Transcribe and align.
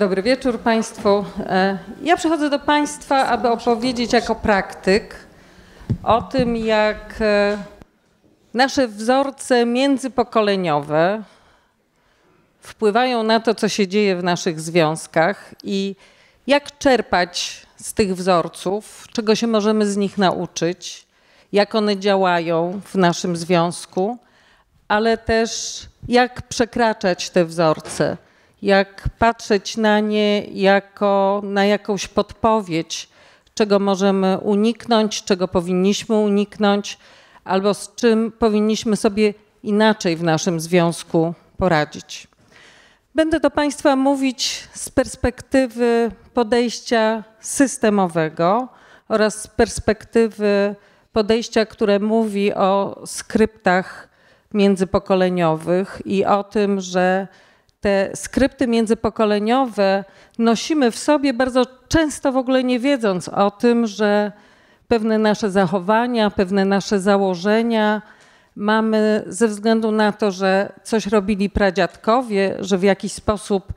Dobry 0.00 0.22
wieczór 0.22 0.60
Państwu. 0.60 1.24
E, 1.38 1.78
ja 2.02 2.16
przychodzę 2.16 2.50
do 2.50 2.58
Państwa, 2.58 3.26
aby 3.26 3.48
opowiedzieć 3.48 4.12
jako 4.12 4.34
praktyk 4.34 5.16
o 6.02 6.22
tym, 6.22 6.56
jak 6.56 7.14
e, 7.20 7.58
nasze 8.54 8.88
wzorce 8.88 9.66
międzypokoleniowe 9.66 11.22
wpływają 12.60 13.22
na 13.22 13.40
to, 13.40 13.54
co 13.54 13.68
się 13.68 13.88
dzieje 13.88 14.16
w 14.16 14.24
naszych 14.24 14.60
związkach 14.60 15.54
i 15.64 15.96
jak 16.46 16.78
czerpać 16.78 17.66
z 17.76 17.94
tych 17.94 18.14
wzorców, 18.14 19.06
czego 19.12 19.34
się 19.34 19.46
możemy 19.46 19.86
z 19.86 19.96
nich 19.96 20.18
nauczyć, 20.18 21.06
jak 21.52 21.74
one 21.74 21.96
działają 21.96 22.80
w 22.84 22.94
naszym 22.94 23.36
związku, 23.36 24.18
ale 24.88 25.18
też 25.18 25.80
jak 26.08 26.42
przekraczać 26.42 27.30
te 27.30 27.44
wzorce 27.44 28.16
jak 28.62 29.08
patrzeć 29.18 29.76
na 29.76 30.00
nie 30.00 30.40
jako 30.40 31.40
na 31.44 31.64
jakąś 31.64 32.08
podpowiedź, 32.08 33.08
czego 33.54 33.78
możemy 33.78 34.38
uniknąć, 34.38 35.24
czego 35.24 35.48
powinniśmy 35.48 36.16
uniknąć, 36.16 36.98
albo 37.44 37.74
z 37.74 37.94
czym 37.94 38.32
powinniśmy 38.32 38.96
sobie 38.96 39.34
inaczej 39.62 40.16
w 40.16 40.22
naszym 40.22 40.60
związku 40.60 41.34
poradzić. 41.56 42.28
Będę 43.14 43.40
do 43.40 43.50
Państwa 43.50 43.96
mówić 43.96 44.68
z 44.72 44.90
perspektywy 44.90 46.10
podejścia 46.34 47.24
systemowego 47.40 48.68
oraz 49.08 49.42
z 49.42 49.46
perspektywy 49.46 50.74
podejścia, 51.12 51.66
które 51.66 51.98
mówi 51.98 52.54
o 52.54 53.02
skryptach 53.06 54.08
międzypokoleniowych 54.54 56.02
i 56.04 56.24
o 56.24 56.44
tym, 56.44 56.80
że 56.80 57.28
te 57.80 58.10
skrypty 58.14 58.66
międzypokoleniowe 58.66 60.04
nosimy 60.38 60.90
w 60.90 60.98
sobie 60.98 61.34
bardzo 61.34 61.66
często 61.88 62.32
w 62.32 62.36
ogóle 62.36 62.64
nie 62.64 62.78
wiedząc 62.78 63.28
o 63.28 63.50
tym, 63.50 63.86
że 63.86 64.32
pewne 64.88 65.18
nasze 65.18 65.50
zachowania, 65.50 66.30
pewne 66.30 66.64
nasze 66.64 67.00
założenia 67.00 68.02
mamy 68.56 69.24
ze 69.26 69.48
względu 69.48 69.92
na 69.92 70.12
to, 70.12 70.30
że 70.30 70.72
coś 70.82 71.06
robili 71.06 71.50
pradziadkowie, 71.50 72.56
że 72.60 72.78
w 72.78 72.82
jakiś 72.82 73.12
sposób 73.12 73.72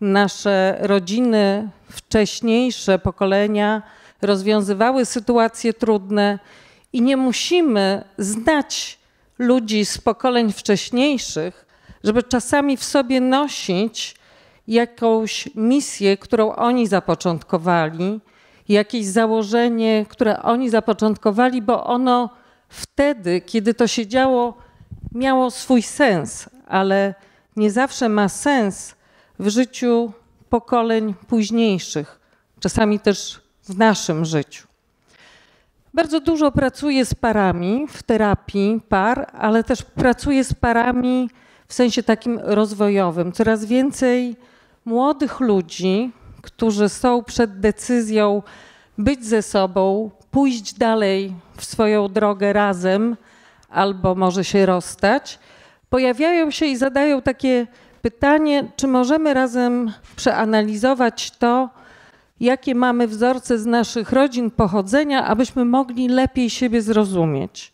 nasze 0.00 0.76
rodziny, 0.80 1.68
wcześniejsze 1.90 2.98
pokolenia 2.98 3.82
rozwiązywały 4.22 5.04
sytuacje 5.04 5.72
trudne 5.72 6.38
i 6.92 7.02
nie 7.02 7.16
musimy 7.16 8.04
znać 8.18 8.98
ludzi 9.38 9.84
z 9.84 9.98
pokoleń 9.98 10.52
wcześniejszych, 10.52 11.67
żeby 12.04 12.22
czasami 12.22 12.76
w 12.76 12.84
sobie 12.84 13.20
nosić 13.20 14.16
jakąś 14.68 15.48
misję, 15.54 16.16
którą 16.16 16.52
oni 16.52 16.86
zapoczątkowali, 16.86 18.20
jakieś 18.68 19.06
założenie, 19.06 20.06
które 20.08 20.42
oni 20.42 20.70
zapoczątkowali, 20.70 21.62
bo 21.62 21.84
ono 21.84 22.30
wtedy, 22.68 23.40
kiedy 23.40 23.74
to 23.74 23.86
się 23.86 24.06
działo, 24.06 24.54
miało 25.14 25.50
swój 25.50 25.82
sens, 25.82 26.48
ale 26.66 27.14
nie 27.56 27.70
zawsze 27.70 28.08
ma 28.08 28.28
sens 28.28 28.94
w 29.38 29.48
życiu 29.48 30.12
pokoleń 30.50 31.14
późniejszych, 31.28 32.20
czasami 32.60 33.00
też 33.00 33.40
w 33.64 33.78
naszym 33.78 34.24
życiu. 34.24 34.68
Bardzo 35.94 36.20
dużo 36.20 36.52
pracuję 36.52 37.04
z 37.04 37.14
parami 37.14 37.86
w 37.88 38.02
terapii 38.02 38.80
par, 38.88 39.30
ale 39.38 39.64
też 39.64 39.82
pracuję 39.82 40.44
z 40.44 40.54
parami 40.54 41.30
w 41.68 41.74
sensie 41.74 42.02
takim 42.02 42.40
rozwojowym. 42.42 43.32
Coraz 43.32 43.64
więcej 43.64 44.36
młodych 44.84 45.40
ludzi, 45.40 46.12
którzy 46.42 46.88
są 46.88 47.24
przed 47.24 47.60
decyzją 47.60 48.42
być 48.98 49.24
ze 49.24 49.42
sobą, 49.42 50.10
pójść 50.30 50.74
dalej 50.74 51.34
w 51.56 51.64
swoją 51.64 52.08
drogę 52.08 52.52
razem, 52.52 53.16
albo 53.68 54.14
może 54.14 54.44
się 54.44 54.66
rozstać, 54.66 55.38
pojawiają 55.90 56.50
się 56.50 56.66
i 56.66 56.76
zadają 56.76 57.22
takie 57.22 57.66
pytanie, 58.02 58.70
czy 58.76 58.86
możemy 58.86 59.34
razem 59.34 59.92
przeanalizować 60.16 61.30
to, 61.30 61.70
jakie 62.40 62.74
mamy 62.74 63.08
wzorce 63.08 63.58
z 63.58 63.66
naszych 63.66 64.12
rodzin 64.12 64.50
pochodzenia, 64.50 65.24
abyśmy 65.24 65.64
mogli 65.64 66.08
lepiej 66.08 66.50
siebie 66.50 66.82
zrozumieć. 66.82 67.72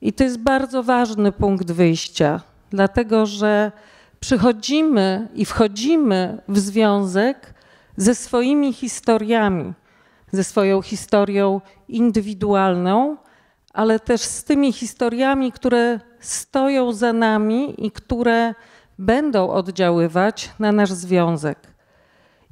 I 0.00 0.12
to 0.12 0.24
jest 0.24 0.38
bardzo 0.38 0.82
ważny 0.82 1.32
punkt 1.32 1.72
wyjścia 1.72 2.51
dlatego 2.72 3.26
że 3.26 3.72
przychodzimy 4.20 5.28
i 5.34 5.44
wchodzimy 5.44 6.42
w 6.48 6.58
związek 6.58 7.54
ze 7.96 8.14
swoimi 8.14 8.72
historiami, 8.72 9.72
ze 10.32 10.44
swoją 10.44 10.82
historią 10.82 11.60
indywidualną, 11.88 13.16
ale 13.72 14.00
też 14.00 14.20
z 14.20 14.44
tymi 14.44 14.72
historiami, 14.72 15.52
które 15.52 16.00
stoją 16.20 16.92
za 16.92 17.12
nami 17.12 17.86
i 17.86 17.90
które 17.90 18.54
będą 18.98 19.50
oddziaływać 19.50 20.50
na 20.58 20.72
nasz 20.72 20.92
związek. 20.92 21.58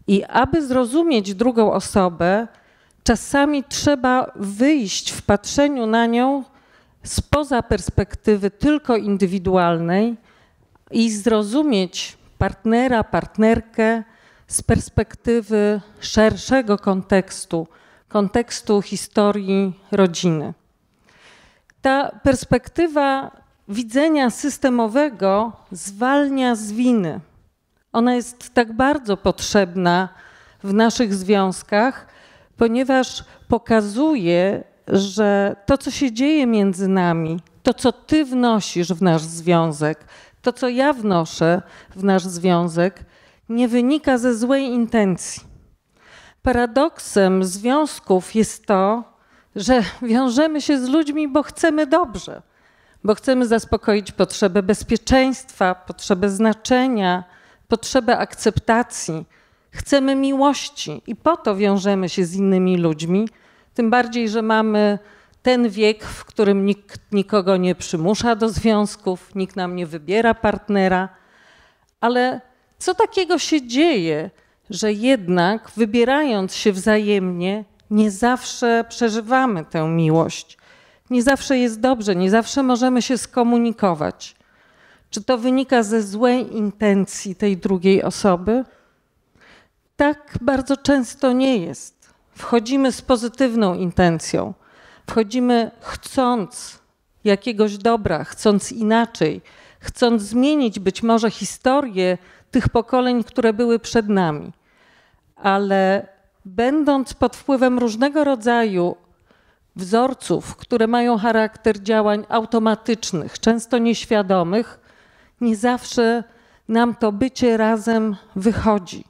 I 0.06 0.24
aby 0.24 0.66
zrozumieć 0.66 1.34
drugą 1.34 1.72
osobę, 1.72 2.48
czasami 3.04 3.64
trzeba 3.64 4.32
wyjść 4.36 5.10
w 5.10 5.22
patrzeniu 5.22 5.86
na 5.86 6.06
nią 6.06 6.44
spoza 7.02 7.62
perspektywy 7.62 8.50
tylko 8.50 8.96
indywidualnej 8.96 10.16
i 10.90 11.10
zrozumieć 11.10 12.18
partnera, 12.38 13.04
partnerkę 13.04 14.02
z 14.46 14.62
perspektywy 14.62 15.80
szerszego 16.00 16.78
kontekstu, 16.78 17.66
kontekstu 18.08 18.82
historii 18.82 19.80
rodziny. 19.92 20.54
Ta 21.82 22.10
perspektywa 22.22 23.30
widzenia 23.68 24.30
systemowego 24.30 25.52
zwalnia 25.72 26.54
z 26.54 26.72
winy. 26.72 27.20
Ona 27.92 28.14
jest 28.14 28.54
tak 28.54 28.72
bardzo 28.72 29.16
potrzebna 29.16 30.08
w 30.62 30.72
naszych 30.72 31.14
związkach, 31.14 32.06
ponieważ 32.56 33.24
pokazuje, 33.48 34.64
że 34.92 35.56
to, 35.66 35.78
co 35.78 35.90
się 35.90 36.12
dzieje 36.12 36.46
między 36.46 36.88
nami, 36.88 37.40
to, 37.62 37.74
co 37.74 37.92
ty 37.92 38.24
wnosisz 38.24 38.92
w 38.92 39.02
nasz 39.02 39.22
związek, 39.22 40.04
to, 40.42 40.52
co 40.52 40.68
ja 40.68 40.92
wnoszę 40.92 41.62
w 41.96 42.04
nasz 42.04 42.22
związek, 42.22 43.04
nie 43.48 43.68
wynika 43.68 44.18
ze 44.18 44.34
złej 44.34 44.64
intencji. 44.64 45.42
Paradoksem 46.42 47.44
związków 47.44 48.34
jest 48.34 48.66
to, 48.66 49.04
że 49.56 49.82
wiążemy 50.02 50.60
się 50.60 50.78
z 50.78 50.88
ludźmi, 50.88 51.28
bo 51.28 51.42
chcemy 51.42 51.86
dobrze, 51.86 52.42
bo 53.04 53.14
chcemy 53.14 53.46
zaspokoić 53.46 54.12
potrzebę 54.12 54.62
bezpieczeństwa, 54.62 55.74
potrzebę 55.74 56.30
znaczenia, 56.30 57.24
potrzebę 57.68 58.18
akceptacji. 58.18 59.26
Chcemy 59.70 60.14
miłości 60.14 61.02
i 61.06 61.16
po 61.16 61.36
to 61.36 61.56
wiążemy 61.56 62.08
się 62.08 62.24
z 62.24 62.34
innymi 62.34 62.76
ludźmi, 62.76 63.28
tym 63.80 63.90
bardziej, 63.90 64.28
że 64.28 64.42
mamy 64.42 64.98
ten 65.42 65.68
wiek, 65.68 66.04
w 66.04 66.24
którym 66.24 66.66
nikt 66.66 67.12
nikogo 67.12 67.56
nie 67.56 67.74
przymusza 67.74 68.36
do 68.36 68.48
związków, 68.48 69.34
nikt 69.34 69.56
nam 69.56 69.76
nie 69.76 69.86
wybiera 69.86 70.34
partnera. 70.34 71.08
Ale 72.00 72.40
co 72.78 72.94
takiego 72.94 73.38
się 73.38 73.66
dzieje, 73.66 74.30
że 74.70 74.92
jednak 74.92 75.70
wybierając 75.76 76.54
się 76.54 76.72
wzajemnie, 76.72 77.64
nie 77.90 78.10
zawsze 78.10 78.84
przeżywamy 78.88 79.64
tę 79.64 79.88
miłość? 79.88 80.58
Nie 81.10 81.22
zawsze 81.22 81.58
jest 81.58 81.80
dobrze, 81.80 82.16
nie 82.16 82.30
zawsze 82.30 82.62
możemy 82.62 83.02
się 83.02 83.18
skomunikować. 83.18 84.36
Czy 85.10 85.24
to 85.24 85.38
wynika 85.38 85.82
ze 85.82 86.02
złej 86.02 86.56
intencji 86.56 87.36
tej 87.36 87.56
drugiej 87.56 88.02
osoby? 88.02 88.64
Tak 89.96 90.38
bardzo 90.40 90.76
często 90.76 91.32
nie 91.32 91.56
jest. 91.56 91.99
Wchodzimy 92.40 92.92
z 92.92 93.02
pozytywną 93.02 93.74
intencją, 93.74 94.54
wchodzimy 95.10 95.70
chcąc 95.80 96.78
jakiegoś 97.24 97.78
dobra, 97.78 98.24
chcąc 98.24 98.72
inaczej, 98.72 99.40
chcąc 99.80 100.22
zmienić 100.22 100.78
być 100.78 101.02
może 101.02 101.30
historię 101.30 102.18
tych 102.50 102.68
pokoleń, 102.68 103.24
które 103.24 103.52
były 103.52 103.78
przed 103.78 104.08
nami. 104.08 104.52
Ale 105.36 106.06
będąc 106.44 107.14
pod 107.14 107.36
wpływem 107.36 107.78
różnego 107.78 108.24
rodzaju 108.24 108.96
wzorców, 109.76 110.56
które 110.56 110.86
mają 110.86 111.18
charakter 111.18 111.82
działań 111.82 112.26
automatycznych, 112.28 113.40
często 113.40 113.78
nieświadomych, 113.78 114.80
nie 115.40 115.56
zawsze 115.56 116.24
nam 116.68 116.94
to 116.94 117.12
bycie 117.12 117.56
razem 117.56 118.16
wychodzi. 118.36 119.09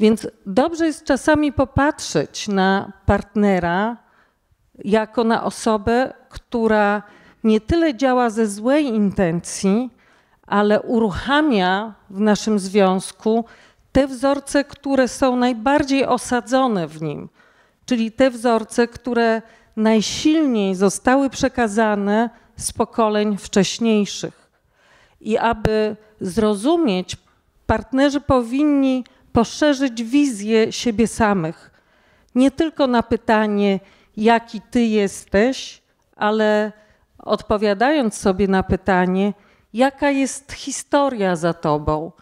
Więc 0.00 0.26
dobrze 0.46 0.86
jest 0.86 1.04
czasami 1.04 1.52
popatrzeć 1.52 2.48
na 2.48 2.92
partnera 3.06 3.96
jako 4.84 5.24
na 5.24 5.44
osobę, 5.44 6.12
która 6.28 7.02
nie 7.44 7.60
tyle 7.60 7.94
działa 7.94 8.30
ze 8.30 8.46
złej 8.46 8.86
intencji, 8.86 9.90
ale 10.46 10.82
uruchamia 10.82 11.94
w 12.10 12.20
naszym 12.20 12.58
związku 12.58 13.44
te 13.92 14.06
wzorce, 14.06 14.64
które 14.64 15.08
są 15.08 15.36
najbardziej 15.36 16.06
osadzone 16.06 16.86
w 16.86 17.02
nim, 17.02 17.28
czyli 17.86 18.12
te 18.12 18.30
wzorce, 18.30 18.88
które 18.88 19.42
najsilniej 19.76 20.74
zostały 20.74 21.30
przekazane 21.30 22.30
z 22.56 22.72
pokoleń 22.72 23.36
wcześniejszych. 23.36 24.50
I 25.20 25.38
aby 25.38 25.96
zrozumieć, 26.20 27.16
partnerzy 27.66 28.20
powinni 28.20 29.04
poszerzyć 29.34 30.04
wizję 30.04 30.72
siebie 30.72 31.06
samych. 31.06 31.70
Nie 32.34 32.50
tylko 32.50 32.86
na 32.86 33.02
pytanie, 33.02 33.80
jaki 34.16 34.60
ty 34.60 34.80
jesteś, 34.80 35.82
ale 36.16 36.72
odpowiadając 37.18 38.14
sobie 38.14 38.48
na 38.48 38.62
pytanie, 38.62 39.32
jaka 39.72 40.10
jest 40.10 40.52
historia 40.52 41.36
za 41.36 41.52
tobą, 41.52 42.12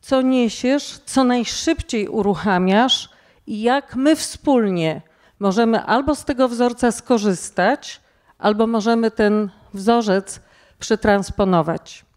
co 0.00 0.22
niesiesz, 0.22 1.00
co 1.04 1.24
najszybciej 1.24 2.08
uruchamiasz 2.08 3.10
i 3.46 3.62
jak 3.62 3.96
my 3.96 4.16
wspólnie 4.16 5.02
możemy 5.38 5.82
albo 5.82 6.14
z 6.14 6.24
tego 6.24 6.48
wzorca 6.48 6.92
skorzystać, 6.92 8.00
albo 8.38 8.66
możemy 8.66 9.10
ten 9.10 9.50
wzorzec 9.74 10.40
przetransponować. 10.78 12.09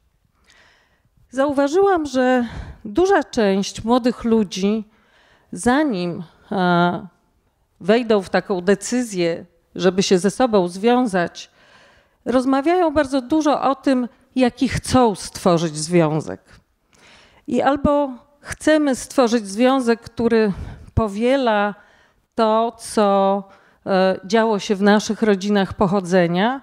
Zauważyłam, 1.34 2.06
że 2.06 2.48
duża 2.86 3.24
część 3.24 3.84
młodych 3.84 4.24
ludzi, 4.24 4.84
zanim 5.52 6.24
wejdą 7.82 8.22
w 8.22 8.30
taką 8.30 8.62
decyzję, 8.62 9.46
żeby 9.76 10.04
się 10.04 10.20
ze 10.20 10.32
sobą 10.32 10.68
związać, 10.68 11.52
rozmawiają 12.26 12.94
bardzo 12.94 13.22
dużo 13.22 13.62
o 13.62 13.76
tym, 13.76 14.08
jaki 14.36 14.68
chcą 14.68 15.16
stworzyć 15.16 15.78
związek. 15.78 16.42
I 17.48 17.62
albo 17.62 18.12
chcemy 18.40 18.96
stworzyć 18.96 19.48
związek, 19.48 20.02
który 20.02 20.54
powiela 20.94 21.76
to, 22.36 22.76
co 22.80 23.44
e, 23.86 24.20
działo 24.26 24.60
się 24.60 24.76
w 24.76 24.82
naszych 24.82 25.22
rodzinach 25.22 25.74
pochodzenia, 25.74 26.62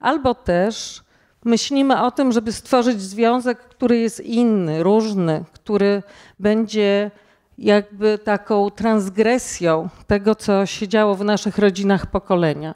albo 0.00 0.34
też 0.34 1.05
myślimy 1.46 2.02
o 2.02 2.10
tym, 2.10 2.32
żeby 2.32 2.52
stworzyć 2.52 3.00
związek, 3.00 3.58
który 3.58 3.98
jest 3.98 4.20
inny, 4.20 4.82
różny, 4.82 5.44
który 5.52 6.02
będzie 6.38 7.10
jakby 7.58 8.18
taką 8.18 8.70
transgresją 8.70 9.88
tego, 10.06 10.34
co 10.34 10.66
się 10.66 10.88
działo 10.88 11.14
w 11.14 11.24
naszych 11.24 11.58
rodzinach 11.58 12.06
pokolenia, 12.06 12.74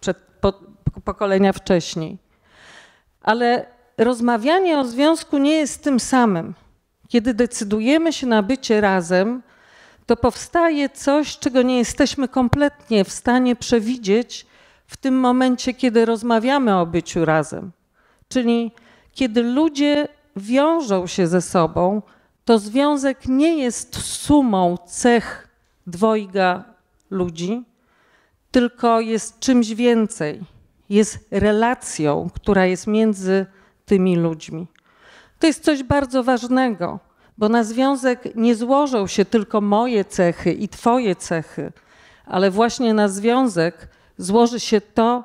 przed, 0.00 0.16
po, 0.40 0.52
pokolenia 1.04 1.52
wcześniej. 1.52 2.18
Ale 3.22 3.66
rozmawianie 3.98 4.78
o 4.78 4.84
związku 4.84 5.38
nie 5.38 5.52
jest 5.52 5.84
tym 5.84 6.00
samym. 6.00 6.54
Kiedy 7.08 7.34
decydujemy 7.34 8.12
się 8.12 8.26
na 8.26 8.42
bycie 8.42 8.80
razem, 8.80 9.42
to 10.06 10.16
powstaje 10.16 10.88
coś, 10.88 11.38
czego 11.38 11.62
nie 11.62 11.78
jesteśmy 11.78 12.28
kompletnie 12.28 13.04
w 13.04 13.12
stanie 13.12 13.56
przewidzieć 13.56 14.46
w 14.86 14.96
tym 14.96 15.20
momencie, 15.20 15.74
kiedy 15.74 16.04
rozmawiamy 16.04 16.76
o 16.76 16.86
byciu 16.86 17.24
razem. 17.24 17.72
Czyli 18.28 18.72
kiedy 19.12 19.42
ludzie 19.42 20.08
wiążą 20.36 21.06
się 21.06 21.26
ze 21.26 21.42
sobą, 21.42 22.02
to 22.44 22.58
związek 22.58 23.26
nie 23.26 23.58
jest 23.58 23.96
sumą 23.96 24.76
cech 24.86 25.48
dwojga 25.86 26.64
ludzi, 27.10 27.64
tylko 28.50 29.00
jest 29.00 29.40
czymś 29.40 29.74
więcej. 29.74 30.40
Jest 30.88 31.28
relacją, 31.30 32.30
która 32.34 32.66
jest 32.66 32.86
między 32.86 33.46
tymi 33.86 34.16
ludźmi. 34.16 34.66
To 35.38 35.46
jest 35.46 35.64
coś 35.64 35.82
bardzo 35.82 36.24
ważnego, 36.24 37.00
bo 37.38 37.48
na 37.48 37.64
związek 37.64 38.28
nie 38.34 38.54
złożą 38.54 39.06
się 39.06 39.24
tylko 39.24 39.60
moje 39.60 40.04
cechy 40.04 40.52
i 40.52 40.68
Twoje 40.68 41.16
cechy, 41.16 41.72
ale 42.26 42.50
właśnie 42.50 42.94
na 42.94 43.08
związek 43.08 43.88
złoży 44.18 44.60
się 44.60 44.80
to, 44.80 45.24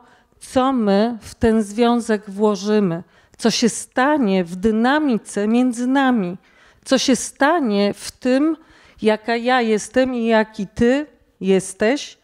co 0.51 0.73
my 0.73 1.17
w 1.21 1.35
ten 1.35 1.63
związek 1.63 2.29
włożymy, 2.29 3.03
co 3.37 3.51
się 3.51 3.69
stanie 3.69 4.43
w 4.43 4.55
dynamice 4.55 5.47
między 5.47 5.87
nami, 5.87 6.37
co 6.85 6.97
się 6.97 7.15
stanie 7.15 7.93
w 7.93 8.11
tym, 8.11 8.57
jaka 9.01 9.35
ja 9.35 9.61
jestem 9.61 10.15
i 10.15 10.25
jaki 10.25 10.67
ty 10.67 11.05
jesteś, 11.41 12.17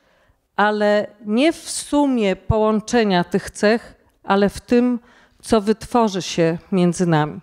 ale 0.55 1.07
nie 1.25 1.53
w 1.53 1.69
sumie 1.69 2.35
połączenia 2.35 3.23
tych 3.23 3.51
cech, 3.51 3.95
ale 4.23 4.49
w 4.49 4.61
tym, 4.61 4.99
co 5.41 5.61
wytworzy 5.61 6.21
się 6.21 6.57
między 6.71 7.05
nami. 7.05 7.39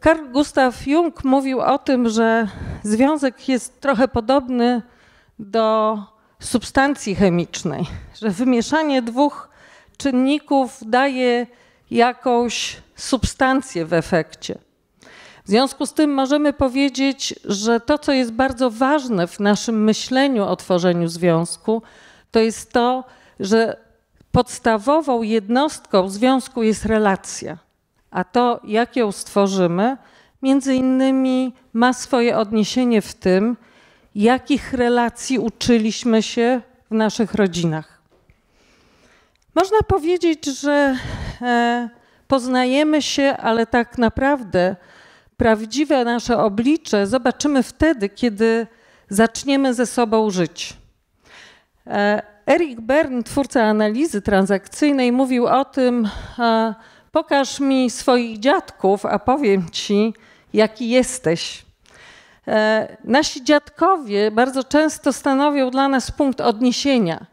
Karl 0.00 0.32
Gustav 0.32 0.72
Jung 0.86 1.24
mówił 1.24 1.60
o 1.60 1.78
tym, 1.78 2.08
że 2.08 2.48
związek 2.82 3.48
jest 3.48 3.80
trochę 3.80 4.08
podobny 4.08 4.82
do 5.38 5.98
substancji 6.40 7.14
chemicznej, 7.14 7.86
że 8.20 8.30
wymieszanie 8.30 9.02
dwóch 9.02 9.48
czynników 9.96 10.78
daje 10.86 11.46
jakąś 11.90 12.76
substancję 12.96 13.86
w 13.86 13.92
efekcie. 13.92 14.58
W 15.44 15.48
związku 15.48 15.86
z 15.86 15.92
tym 15.92 16.14
możemy 16.14 16.52
powiedzieć, 16.52 17.34
że 17.44 17.80
to, 17.80 17.98
co 17.98 18.12
jest 18.12 18.32
bardzo 18.32 18.70
ważne 18.70 19.26
w 19.26 19.40
naszym 19.40 19.84
myśleniu 19.84 20.44
o 20.44 20.56
tworzeniu 20.56 21.08
związku, 21.08 21.82
to 22.30 22.40
jest 22.40 22.72
to, 22.72 23.04
że 23.40 23.76
podstawową 24.32 25.22
jednostką 25.22 26.08
związku 26.08 26.62
jest 26.62 26.84
relacja. 26.84 27.58
A 28.10 28.24
to, 28.24 28.60
jak 28.64 28.96
ją 28.96 29.12
stworzymy, 29.12 29.96
między 30.42 30.74
innymi 30.74 31.54
ma 31.72 31.92
swoje 31.92 32.38
odniesienie 32.38 33.02
w 33.02 33.14
tym, 33.14 33.56
jakich 34.22 34.72
relacji 34.72 35.38
uczyliśmy 35.38 36.22
się 36.22 36.60
w 36.90 36.94
naszych 36.94 37.34
rodzinach. 37.34 38.02
Można 39.54 39.78
powiedzieć, 39.88 40.44
że 40.60 40.96
e, 41.42 41.88
poznajemy 42.28 43.02
się, 43.02 43.36
ale 43.36 43.66
tak 43.66 43.98
naprawdę 43.98 44.76
prawdziwe 45.36 46.04
nasze 46.04 46.38
oblicze 46.38 47.06
zobaczymy 47.06 47.62
wtedy, 47.62 48.08
kiedy 48.08 48.66
zaczniemy 49.08 49.74
ze 49.74 49.86
sobą 49.86 50.30
żyć. 50.30 50.76
E, 51.86 52.22
Eric 52.46 52.80
Bern, 52.80 53.22
twórca 53.22 53.62
analizy 53.62 54.22
transakcyjnej, 54.22 55.12
mówił 55.12 55.46
o 55.46 55.64
tym, 55.64 56.08
pokaż 57.12 57.60
mi 57.60 57.90
swoich 57.90 58.38
dziadków, 58.38 59.06
a 59.06 59.18
powiem 59.18 59.70
ci, 59.70 60.14
jaki 60.52 60.88
jesteś. 60.88 61.65
E, 62.48 62.96
nasi 63.04 63.44
dziadkowie 63.44 64.30
bardzo 64.30 64.64
często 64.64 65.12
stanowią 65.12 65.70
dla 65.70 65.88
nas 65.88 66.10
punkt 66.10 66.40
odniesienia. 66.40 67.26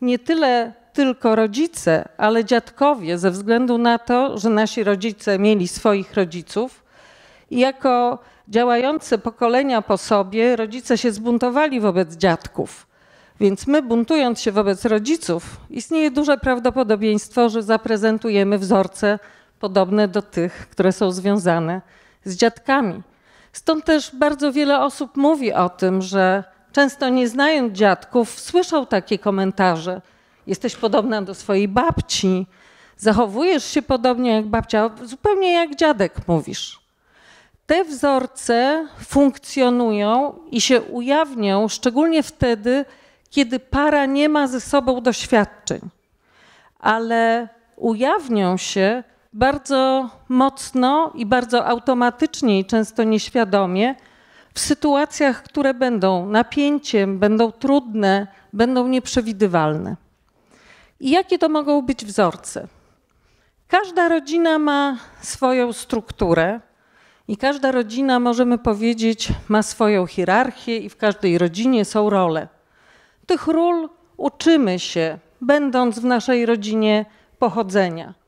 Nie 0.00 0.18
tyle 0.18 0.72
tylko 0.92 1.36
rodzice, 1.36 2.08
ale 2.16 2.44
dziadkowie, 2.44 3.18
ze 3.18 3.30
względu 3.30 3.78
na 3.78 3.98
to, 3.98 4.38
że 4.38 4.50
nasi 4.50 4.84
rodzice 4.84 5.38
mieli 5.38 5.68
swoich 5.68 6.14
rodziców 6.14 6.84
i 7.50 7.58
jako 7.58 8.18
działające 8.48 9.18
pokolenia 9.18 9.82
po 9.82 9.98
sobie, 9.98 10.56
rodzice 10.56 10.98
się 10.98 11.12
zbuntowali 11.12 11.80
wobec 11.80 12.16
dziadków. 12.16 12.86
Więc 13.40 13.66
my, 13.66 13.82
buntując 13.82 14.40
się 14.40 14.52
wobec 14.52 14.84
rodziców, 14.84 15.56
istnieje 15.70 16.10
duże 16.10 16.38
prawdopodobieństwo, 16.38 17.48
że 17.48 17.62
zaprezentujemy 17.62 18.58
wzorce 18.58 19.18
podobne 19.60 20.08
do 20.08 20.22
tych, 20.22 20.68
które 20.68 20.92
są 20.92 21.12
związane 21.12 21.80
z 22.24 22.36
dziadkami. 22.36 23.02
Stąd 23.52 23.84
też 23.84 24.16
bardzo 24.16 24.52
wiele 24.52 24.80
osób 24.80 25.16
mówi 25.16 25.52
o 25.52 25.68
tym, 25.68 26.02
że 26.02 26.44
często 26.72 27.08
nie 27.08 27.28
znając 27.28 27.72
dziadków, 27.72 28.40
słyszą 28.40 28.86
takie 28.86 29.18
komentarze. 29.18 30.00
Jesteś 30.46 30.76
podobna 30.76 31.22
do 31.22 31.34
swojej 31.34 31.68
babci, 31.68 32.46
zachowujesz 32.96 33.64
się 33.64 33.82
podobnie 33.82 34.30
jak 34.30 34.46
babcia, 34.46 34.90
zupełnie 35.02 35.52
jak 35.52 35.76
dziadek 35.76 36.28
mówisz. 36.28 36.80
Te 37.66 37.84
wzorce 37.84 38.86
funkcjonują 39.06 40.38
i 40.50 40.60
się 40.60 40.82
ujawnią 40.82 41.68
szczególnie 41.68 42.22
wtedy, 42.22 42.84
kiedy 43.30 43.60
para 43.60 44.06
nie 44.06 44.28
ma 44.28 44.46
ze 44.46 44.60
sobą 44.60 45.00
doświadczeń, 45.00 45.80
ale 46.78 47.48
ujawnią 47.76 48.56
się 48.56 49.02
bardzo 49.32 50.10
mocno 50.28 51.12
i 51.14 51.26
bardzo 51.26 51.66
automatycznie 51.66 52.58
i 52.58 52.64
często 52.64 53.04
nieświadomie 53.04 53.94
w 54.54 54.60
sytuacjach, 54.60 55.42
które 55.42 55.74
będą 55.74 56.26
napięciem, 56.26 57.18
będą 57.18 57.52
trudne, 57.52 58.26
będą 58.52 58.88
nieprzewidywalne. 58.88 59.96
I 61.00 61.10
jakie 61.10 61.38
to 61.38 61.48
mogą 61.48 61.82
być 61.82 62.04
wzorce? 62.04 62.68
Każda 63.68 64.08
rodzina 64.08 64.58
ma 64.58 64.96
swoją 65.20 65.72
strukturę 65.72 66.60
i 67.28 67.36
każda 67.36 67.72
rodzina, 67.72 68.20
możemy 68.20 68.58
powiedzieć, 68.58 69.28
ma 69.48 69.62
swoją 69.62 70.06
hierarchię 70.06 70.76
i 70.76 70.88
w 70.88 70.96
każdej 70.96 71.38
rodzinie 71.38 71.84
są 71.84 72.10
role. 72.10 72.48
Tych 73.26 73.46
ról 73.46 73.88
uczymy 74.16 74.78
się, 74.78 75.18
będąc 75.40 75.98
w 75.98 76.04
naszej 76.04 76.46
rodzinie 76.46 77.04
pochodzenia. 77.38 78.19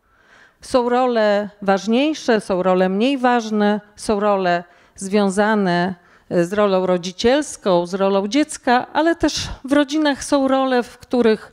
Są 0.62 0.88
role 0.88 1.49
ważniejsze, 1.62 2.40
są 2.40 2.62
role 2.62 2.88
mniej 2.88 3.19
ważne, 3.19 3.81
są 3.97 4.21
role 4.21 4.64
związane 4.95 5.95
z 6.31 6.52
rolą 6.52 6.87
rodzicielską, 6.87 7.87
z 7.87 7.95
rolą 7.95 8.28
dziecka, 8.28 8.87
ale 8.92 9.16
też 9.16 9.49
w 9.64 9.73
rodzinach 9.73 10.25
są 10.25 10.49
role, 10.49 10.83
w 10.83 10.99
których 10.99 11.52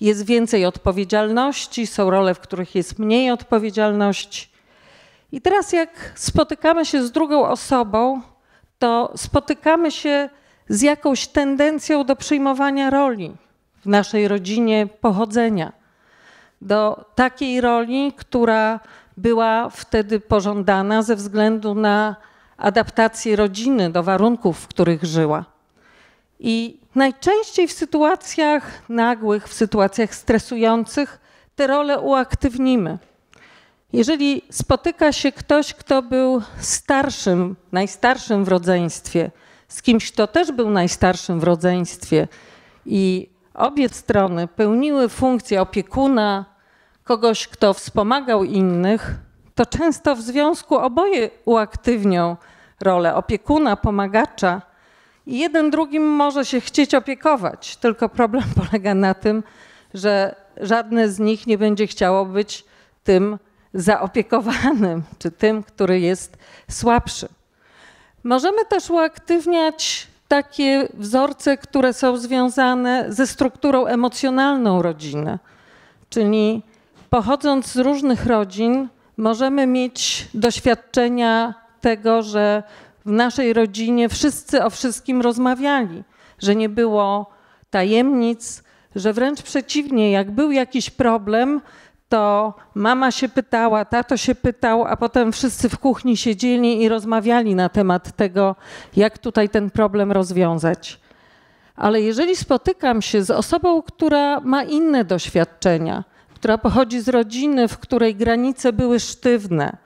jest 0.00 0.26
więcej 0.26 0.66
odpowiedzialności, 0.66 1.86
są 1.86 2.10
role, 2.10 2.34
w 2.34 2.40
których 2.40 2.74
jest 2.74 2.98
mniej 2.98 3.30
odpowiedzialności. 3.30 4.48
I 5.32 5.40
teraz, 5.40 5.72
jak 5.72 6.12
spotykamy 6.14 6.86
się 6.86 7.02
z 7.02 7.12
drugą 7.12 7.48
osobą, 7.48 8.20
to 8.78 9.12
spotykamy 9.16 9.90
się 9.90 10.28
z 10.68 10.82
jakąś 10.82 11.26
tendencją 11.26 12.04
do 12.04 12.16
przyjmowania 12.16 12.90
roli 12.90 13.32
w 13.82 13.86
naszej 13.86 14.28
rodzinie 14.28 14.88
pochodzenia. 15.00 15.79
Do 16.60 17.04
takiej 17.14 17.60
roli, 17.60 18.12
która 18.16 18.80
była 19.16 19.70
wtedy 19.70 20.20
pożądana 20.20 21.02
ze 21.02 21.16
względu 21.16 21.74
na 21.74 22.16
adaptację 22.56 23.36
rodziny 23.36 23.90
do 23.90 24.02
warunków, 24.02 24.58
w 24.58 24.68
których 24.68 25.04
żyła. 25.04 25.44
I 26.40 26.80
najczęściej 26.94 27.68
w 27.68 27.72
sytuacjach 27.72 28.82
nagłych, 28.88 29.48
w 29.48 29.54
sytuacjach 29.54 30.14
stresujących 30.14 31.20
te 31.56 31.66
role 31.66 32.00
uaktywnimy. 32.00 32.98
Jeżeli 33.92 34.42
spotyka 34.50 35.12
się 35.12 35.32
ktoś, 35.32 35.74
kto 35.74 36.02
był 36.02 36.42
starszym, 36.58 37.56
najstarszym 37.72 38.44
w 38.44 38.48
rodzeństwie, 38.48 39.30
z 39.68 39.82
kimś, 39.82 40.12
kto 40.12 40.26
też 40.26 40.52
był 40.52 40.70
najstarszym 40.70 41.40
w 41.40 41.44
rodzeństwie 41.44 42.28
i 42.86 43.28
obie 43.54 43.88
strony 43.88 44.48
pełniły 44.48 45.08
funkcję 45.08 45.62
opiekuna, 45.62 46.44
kogoś, 47.10 47.48
kto 47.48 47.74
wspomagał 47.74 48.44
innych, 48.44 49.14
to 49.54 49.66
często 49.66 50.16
w 50.16 50.20
związku 50.20 50.76
oboje 50.76 51.30
uaktywnią 51.44 52.36
rolę 52.80 53.14
opiekuna, 53.14 53.76
pomagacza 53.76 54.62
i 55.26 55.38
jeden 55.38 55.70
drugim 55.70 56.06
może 56.06 56.44
się 56.44 56.60
chcieć 56.60 56.94
opiekować. 56.94 57.76
Tylko 57.76 58.08
problem 58.08 58.44
polega 58.60 58.94
na 58.94 59.14
tym, 59.14 59.42
że 59.94 60.34
żadne 60.56 61.08
z 61.08 61.18
nich 61.18 61.46
nie 61.46 61.58
będzie 61.58 61.86
chciało 61.86 62.24
być 62.24 62.64
tym 63.04 63.38
zaopiekowanym, 63.74 65.02
czy 65.18 65.30
tym, 65.30 65.62
który 65.62 66.00
jest 66.00 66.38
słabszy. 66.70 67.28
Możemy 68.24 68.64
też 68.64 68.90
uaktywniać 68.90 70.06
takie 70.28 70.88
wzorce, 70.94 71.56
które 71.56 71.92
są 71.92 72.16
związane 72.16 73.06
ze 73.08 73.26
strukturą 73.26 73.86
emocjonalną 73.86 74.82
rodziny, 74.82 75.38
czyli 76.10 76.62
pochodząc 77.10 77.66
z 77.66 77.76
różnych 77.76 78.26
rodzin, 78.26 78.88
możemy 79.16 79.66
mieć 79.66 80.28
doświadczenia 80.34 81.54
tego, 81.80 82.22
że 82.22 82.62
w 83.06 83.10
naszej 83.10 83.52
rodzinie 83.52 84.08
wszyscy 84.08 84.64
o 84.64 84.70
wszystkim 84.70 85.20
rozmawiali, 85.20 86.04
że 86.38 86.56
nie 86.56 86.68
było 86.68 87.30
tajemnic, 87.70 88.62
że 88.96 89.12
wręcz 89.12 89.42
przeciwnie, 89.42 90.10
jak 90.10 90.30
był 90.30 90.50
jakiś 90.50 90.90
problem, 90.90 91.60
to 92.08 92.54
mama 92.74 93.10
się 93.10 93.28
pytała, 93.28 93.84
tato 93.84 94.16
się 94.16 94.34
pytał, 94.34 94.84
a 94.84 94.96
potem 94.96 95.32
wszyscy 95.32 95.68
w 95.68 95.78
kuchni 95.78 96.16
siedzieli 96.16 96.82
i 96.82 96.88
rozmawiali 96.88 97.54
na 97.54 97.68
temat 97.68 98.16
tego, 98.16 98.56
jak 98.96 99.18
tutaj 99.18 99.48
ten 99.48 99.70
problem 99.70 100.12
rozwiązać. 100.12 101.00
Ale 101.76 102.00
jeżeli 102.00 102.36
spotykam 102.36 103.02
się 103.02 103.22
z 103.22 103.30
osobą, 103.30 103.82
która 103.82 104.40
ma 104.40 104.62
inne 104.62 105.04
doświadczenia, 105.04 106.04
która 106.40 106.58
pochodzi 106.58 107.00
z 107.00 107.08
rodziny, 107.08 107.68
w 107.68 107.78
której 107.78 108.14
granice 108.14 108.72
były 108.72 109.00
sztywne, 109.00 109.76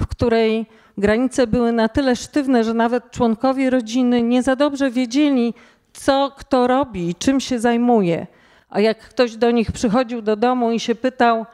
w 0.00 0.06
której 0.06 0.66
granice 0.98 1.46
były 1.46 1.72
na 1.72 1.88
tyle 1.88 2.16
sztywne, 2.16 2.64
że 2.64 2.74
nawet 2.74 3.10
członkowie 3.10 3.70
rodziny 3.70 4.22
nie 4.22 4.42
za 4.42 4.56
dobrze 4.56 4.90
wiedzieli, 4.90 5.54
co 5.92 6.32
kto 6.36 6.66
robi 6.66 7.14
czym 7.14 7.40
się 7.40 7.60
zajmuje. 7.60 8.26
A 8.70 8.80
jak 8.80 8.98
ktoś 8.98 9.36
do 9.36 9.50
nich 9.50 9.72
przychodził 9.72 10.22
do 10.22 10.36
domu 10.36 10.72
i 10.72 10.80
się 10.80 10.94
pytał, 10.94 11.46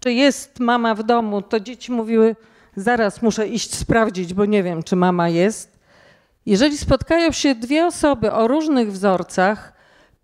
czy 0.00 0.12
jest 0.12 0.60
mama 0.60 0.94
w 0.94 1.02
domu, 1.02 1.42
to 1.42 1.60
dzieci 1.60 1.92
mówiły, 1.92 2.36
zaraz 2.76 3.22
muszę 3.22 3.48
iść 3.48 3.74
sprawdzić, 3.74 4.34
bo 4.34 4.44
nie 4.44 4.62
wiem, 4.62 4.82
czy 4.82 4.96
mama 4.96 5.28
jest. 5.28 5.78
Jeżeli 6.46 6.78
spotkają 6.78 7.32
się 7.32 7.54
dwie 7.54 7.86
osoby 7.86 8.32
o 8.32 8.48
różnych 8.48 8.92
wzorcach, 8.92 9.72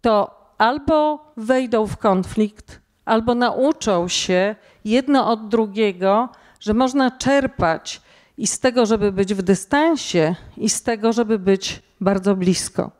to 0.00 0.40
albo 0.58 1.24
wejdą 1.36 1.86
w 1.86 1.96
konflikt, 1.96 2.80
albo 3.10 3.34
nauczą 3.34 4.08
się 4.08 4.54
jedno 4.84 5.30
od 5.30 5.48
drugiego, 5.48 6.28
że 6.60 6.74
można 6.74 7.10
czerpać 7.10 8.02
i 8.38 8.46
z 8.46 8.60
tego, 8.60 8.86
żeby 8.86 9.12
być 9.12 9.34
w 9.34 9.42
dystansie, 9.42 10.34
i 10.56 10.70
z 10.70 10.82
tego, 10.82 11.12
żeby 11.12 11.38
być 11.38 11.82
bardzo 12.00 12.36
blisko. 12.36 12.90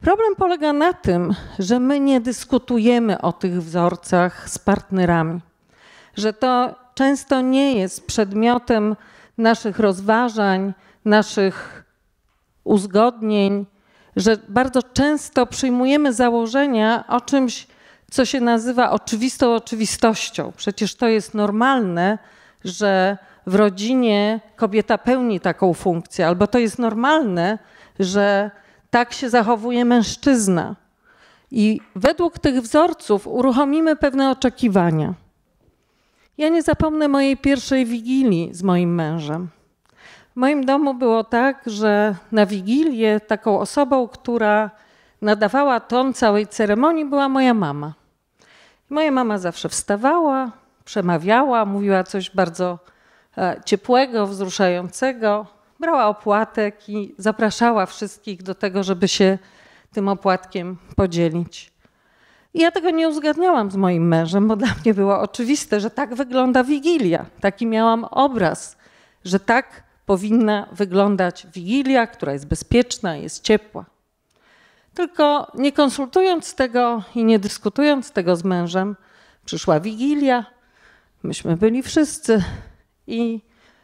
Problem 0.00 0.36
polega 0.36 0.72
na 0.72 0.92
tym, 0.92 1.34
że 1.58 1.80
my 1.80 2.00
nie 2.00 2.20
dyskutujemy 2.20 3.20
o 3.20 3.32
tych 3.32 3.62
wzorcach 3.62 4.50
z 4.50 4.58
partnerami 4.58 5.40
że 6.18 6.32
to 6.32 6.74
często 6.94 7.40
nie 7.40 7.74
jest 7.74 8.06
przedmiotem 8.06 8.96
naszych 9.38 9.78
rozważań, 9.78 10.72
naszych 11.04 11.84
uzgodnień, 12.64 13.66
że 14.16 14.36
bardzo 14.48 14.82
często 14.82 15.46
przyjmujemy 15.46 16.12
założenia 16.12 17.04
o 17.08 17.20
czymś, 17.20 17.66
co 18.10 18.24
się 18.24 18.40
nazywa 18.40 18.90
oczywistą 18.90 19.54
oczywistością. 19.54 20.52
Przecież 20.56 20.94
to 20.94 21.08
jest 21.08 21.34
normalne, 21.34 22.18
że 22.64 23.18
w 23.46 23.54
rodzinie 23.54 24.40
kobieta 24.56 24.98
pełni 24.98 25.40
taką 25.40 25.74
funkcję, 25.74 26.26
albo 26.26 26.46
to 26.46 26.58
jest 26.58 26.78
normalne, 26.78 27.58
że 27.98 28.50
tak 28.90 29.12
się 29.12 29.30
zachowuje 29.30 29.84
mężczyzna. 29.84 30.76
I 31.50 31.80
według 31.96 32.38
tych 32.38 32.60
wzorców 32.60 33.26
uruchomimy 33.26 33.96
pewne 33.96 34.30
oczekiwania. 34.30 35.14
Ja 36.38 36.48
nie 36.48 36.62
zapomnę 36.62 37.08
mojej 37.08 37.36
pierwszej 37.36 37.86
wigilii 37.86 38.50
z 38.52 38.62
moim 38.62 38.94
mężem. 38.94 39.48
W 40.32 40.36
moim 40.36 40.66
domu 40.66 40.94
było 40.94 41.24
tak, 41.24 41.62
że 41.66 42.14
na 42.32 42.46
wigilię 42.46 43.20
taką 43.20 43.60
osobą, 43.60 44.08
która 44.08 44.70
nadawała 45.22 45.80
ton 45.80 46.14
całej 46.14 46.46
ceremonii, 46.46 47.04
była 47.04 47.28
moja 47.28 47.54
mama. 47.54 47.97
Moja 48.90 49.10
mama 49.10 49.38
zawsze 49.38 49.68
wstawała, 49.68 50.52
przemawiała, 50.84 51.64
mówiła 51.64 52.04
coś 52.04 52.30
bardzo 52.30 52.78
e, 53.38 53.60
ciepłego, 53.64 54.26
wzruszającego, 54.26 55.46
brała 55.80 56.06
opłatek 56.06 56.88
i 56.88 57.14
zapraszała 57.18 57.86
wszystkich 57.86 58.42
do 58.42 58.54
tego, 58.54 58.82
żeby 58.82 59.08
się 59.08 59.38
tym 59.92 60.08
opłatkiem 60.08 60.76
podzielić. 60.96 61.72
I 62.54 62.60
ja 62.60 62.70
tego 62.70 62.90
nie 62.90 63.08
uzgadniałam 63.08 63.70
z 63.70 63.76
moim 63.76 64.08
mężem, 64.08 64.48
bo 64.48 64.56
dla 64.56 64.68
mnie 64.84 64.94
było 64.94 65.20
oczywiste, 65.20 65.80
że 65.80 65.90
tak 65.90 66.14
wygląda 66.14 66.64
Wigilia. 66.64 67.26
Taki 67.40 67.66
miałam 67.66 68.04
obraz, 68.04 68.76
że 69.24 69.40
tak 69.40 69.82
powinna 70.06 70.68
wyglądać 70.72 71.46
Wigilia, 71.54 72.06
która 72.06 72.32
jest 72.32 72.46
bezpieczna, 72.46 73.16
jest 73.16 73.44
ciepła. 73.44 73.84
Tylko 74.98 75.52
nie 75.54 75.72
konsultując 75.72 76.54
tego 76.54 77.02
i 77.14 77.24
nie 77.24 77.38
dyskutując 77.38 78.10
tego 78.10 78.36
z 78.36 78.44
mężem, 78.44 78.96
przyszła 79.44 79.80
Wigilia, 79.80 80.46
myśmy 81.22 81.56
byli 81.56 81.82
wszyscy 81.82 82.42
i 83.06 83.40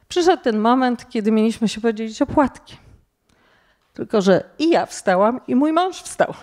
przyszedł 0.08 0.42
ten 0.42 0.58
moment, 0.58 1.08
kiedy 1.08 1.32
mieliśmy 1.32 1.68
się 1.68 1.80
podzielić 1.80 2.22
opłatkiem. 2.22 2.78
Tylko, 3.92 4.22
że 4.22 4.44
i 4.58 4.70
ja 4.70 4.86
wstałam, 4.86 5.40
i 5.48 5.54
mój 5.54 5.72
mąż 5.72 6.02
wstał 6.02 6.34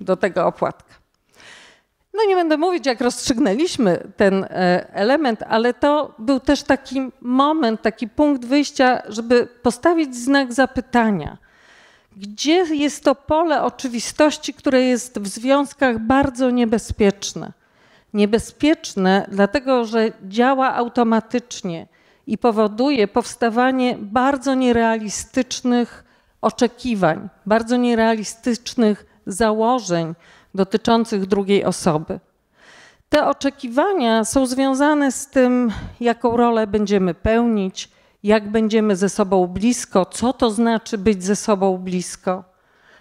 do 0.00 0.16
tego 0.16 0.46
opłatka. 0.46 0.94
No 2.14 2.24
nie 2.28 2.34
będę 2.34 2.56
mówić, 2.56 2.86
jak 2.86 3.00
rozstrzygnęliśmy 3.00 4.12
ten 4.16 4.44
e, 4.44 4.48
element, 4.94 5.42
ale 5.42 5.74
to 5.74 6.14
był 6.18 6.40
też 6.40 6.62
taki 6.62 7.10
moment, 7.20 7.82
taki 7.82 8.08
punkt 8.08 8.44
wyjścia, 8.44 9.02
żeby 9.08 9.48
postawić 9.62 10.16
znak 10.16 10.52
zapytania. 10.52 11.47
Gdzie 12.20 12.64
jest 12.74 13.04
to 13.04 13.14
pole 13.14 13.62
oczywistości, 13.62 14.54
które 14.54 14.82
jest 14.82 15.18
w 15.18 15.28
związkach 15.28 15.98
bardzo 15.98 16.50
niebezpieczne? 16.50 17.52
Niebezpieczne, 18.14 19.26
dlatego 19.32 19.84
że 19.84 20.12
działa 20.28 20.74
automatycznie 20.74 21.86
i 22.26 22.38
powoduje 22.38 23.08
powstawanie 23.08 23.96
bardzo 24.00 24.54
nierealistycznych 24.54 26.04
oczekiwań, 26.40 27.28
bardzo 27.46 27.76
nierealistycznych 27.76 29.06
założeń, 29.26 30.14
dotyczących 30.54 31.26
drugiej 31.26 31.64
osoby. 31.64 32.20
Te 33.08 33.26
oczekiwania 33.26 34.24
są 34.24 34.46
związane 34.46 35.12
z 35.12 35.26
tym, 35.26 35.72
jaką 36.00 36.36
rolę 36.36 36.66
będziemy 36.66 37.14
pełnić, 37.14 37.97
jak 38.22 38.50
będziemy 38.50 38.96
ze 38.96 39.08
sobą 39.08 39.46
blisko, 39.46 40.06
co 40.06 40.32
to 40.32 40.50
znaczy 40.50 40.98
być 40.98 41.24
ze 41.24 41.36
sobą 41.36 41.78
blisko. 41.78 42.44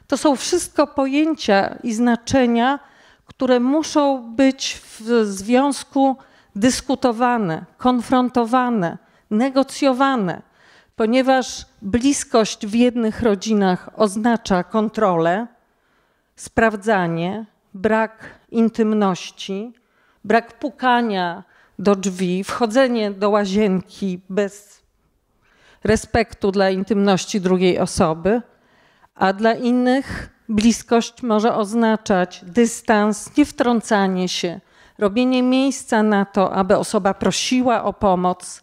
To 0.08 0.18
są 0.18 0.36
wszystko 0.36 0.88
pojęcia 0.88 1.78
i 1.84 1.94
znaczenia, 1.94 2.80
które 3.26 3.60
muszą 3.60 4.32
być 4.36 4.82
w 4.84 5.02
związku 5.24 6.16
dyskutowane, 6.56 7.66
konfrontowane, 7.78 8.98
negocjowane. 9.32 10.42
ponieważ 10.96 11.66
bliskość 11.82 12.68
w 12.68 12.74
jednych 12.74 13.22
rodzinach 13.22 13.90
oznacza 13.96 14.64
kontrolę, 14.64 15.48
sprawdzanie, 16.36 17.46
brak 17.74 18.40
intymności, 18.52 19.74
brak 20.24 20.60
pukania 20.60 21.44
do 21.80 21.96
drzwi, 21.96 22.44
wchodzenie 22.44 23.12
do 23.12 23.30
łazienki 23.30 24.22
bez 24.30 24.77
respektu 25.84 26.52
dla 26.52 26.70
intymności 26.70 27.42
drugiej 27.42 27.80
osoby, 27.80 28.42
a 29.16 29.34
dla 29.34 29.54
innych 29.54 30.30
bliskość 30.50 31.24
może 31.24 31.56
oznaczać 31.56 32.42
dystans, 32.46 33.38
niewtrącanie 33.38 34.30
się, 34.30 34.60
robienie 34.98 35.44
miejsca 35.44 36.04
na 36.04 36.26
to, 36.26 36.54
aby 36.54 36.78
osoba 36.78 37.14
prosiła 37.14 37.84
o 37.84 37.94
pomoc, 37.94 38.62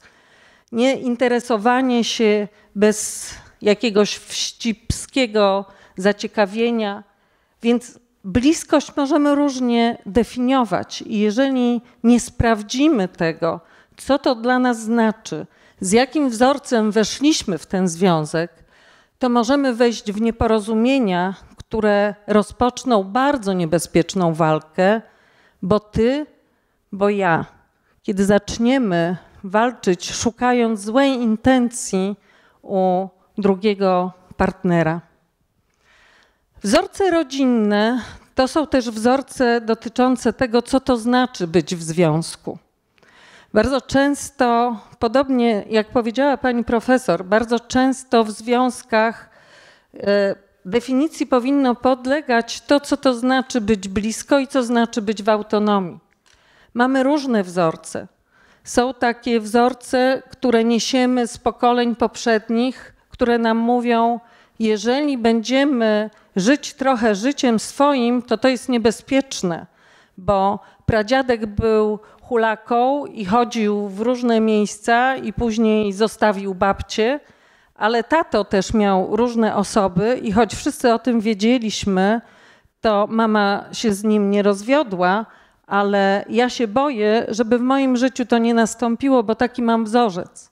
nie 0.73 0.95
interesowanie 0.97 2.05
się 2.05 2.49
bez 2.75 3.31
jakiegoś 3.63 4.17
wścibskiego 4.17 5.65
zaciekawienia. 5.97 7.05
Więc 7.63 7.99
bliskość 8.25 8.97
możemy 8.97 9.35
różnie 9.35 9.99
definiować, 10.07 11.03
i 11.03 11.19
jeżeli 11.19 11.81
nie 12.05 12.21
sprawdzimy 12.21 13.09
tego, 13.09 13.61
co 13.97 14.19
to 14.19 14.35
dla 14.35 14.59
nas 14.59 14.83
znaczy, 14.83 15.47
z 15.81 15.93
jakim 15.93 16.31
wzorcem 16.31 16.91
weszliśmy 16.91 17.59
w 17.59 17.67
ten 17.67 17.89
związek, 17.89 18.65
to 19.19 19.29
możemy 19.29 19.75
wejść 19.75 20.13
w 20.13 20.21
nieporozumienia, 20.21 21.35
które 21.57 22.15
rozpoczną 22.27 23.05
bardzo 23.05 23.53
niebezpieczną 23.53 24.35
walkę, 24.35 25.03
bo 25.63 25.81
ty, 25.81 26.27
bo 26.93 27.09
ja. 27.09 27.47
Kiedy 28.03 28.25
zaczniemy 28.25 29.17
walczyć, 29.45 30.13
szukając 30.13 30.81
złej 30.81 31.11
intencji 31.11 32.17
u 32.63 33.09
drugiego 33.39 34.13
partnera. 34.37 35.01
Wzorce 36.63 37.11
rodzinne 37.11 38.01
to 38.35 38.49
są 38.49 38.67
też 38.67 38.91
wzorce 38.91 39.61
dotyczące 39.61 40.33
tego, 40.33 40.63
co 40.63 40.81
to 40.81 40.97
znaczy 40.97 41.47
być 41.47 41.77
w 41.77 41.83
związku. 41.83 42.59
Bardzo 43.55 43.81
często, 43.81 44.77
podobnie 44.99 45.65
jak 45.71 45.89
powiedziała 45.89 46.37
pani 46.37 46.65
profesor, 46.65 47.25
bardzo 47.25 47.61
często 47.61 48.25
w 48.25 48.31
związkach 48.31 49.31
e, 49.95 50.35
definicji 50.65 51.27
powinno 51.27 51.75
podlegać 51.75 52.61
to, 52.61 52.81
co 52.81 52.97
to 52.97 53.15
znaczy 53.15 53.61
być 53.61 53.89
blisko 53.89 54.39
i 54.39 54.47
co 54.47 54.63
znaczy 54.63 55.03
być 55.03 55.23
w 55.23 55.29
autonomii. 55.29 55.99
Mamy 56.75 57.03
różne 57.03 57.43
wzorce. 57.43 58.07
Są 58.65 58.95
takie 58.95 59.41
wzorce, 59.41 60.23
które 60.31 60.65
niesiemy 60.65 61.27
z 61.27 61.39
pokoleń 61.39 61.97
poprzednich, 61.97 62.95
które 63.11 63.39
nam 63.39 63.57
mówią, 63.57 64.21
jeżeli 64.59 65.19
będziemy 65.19 66.11
żyć 66.37 66.75
trochę 66.75 67.15
życiem 67.15 67.59
swoim, 67.59 68.23
to 68.23 68.39
to 68.39 68.49
jest 68.49 68.69
niebezpieczne, 68.69 69.67
bo 70.19 70.59
pradziadek 70.87 71.47
był 71.47 71.99
hulaką 72.29 73.07
i 73.07 73.25
chodził 73.25 73.89
w 73.89 74.01
różne 74.01 74.41
miejsca 74.41 75.17
i 75.17 75.33
później 75.33 75.93
zostawił 75.93 76.55
babcię, 76.55 77.21
ale 77.75 78.05
tato 78.05 78.45
też 78.45 78.75
miał 78.75 79.17
różne 79.17 79.57
osoby 79.57 80.21
i 80.23 80.33
choć 80.33 80.55
wszyscy 80.55 80.93
o 80.93 80.99
tym 80.99 81.21
wiedzieliśmy, 81.21 82.21
to 82.81 83.07
mama 83.11 83.65
się 83.73 83.93
z 83.93 84.05
nim 84.05 84.31
nie 84.31 84.43
rozwiodła, 84.43 85.27
ale 85.67 86.25
ja 86.29 86.49
się 86.51 86.69
boję, 86.69 87.27
żeby 87.29 87.59
w 87.59 87.63
moim 87.63 87.97
życiu 87.97 88.27
to 88.27 88.39
nie 88.39 88.55
nastąpiło, 88.55 89.23
bo 89.23 89.35
taki 89.35 89.63
mam 89.63 89.85
wzorzec. 89.85 90.51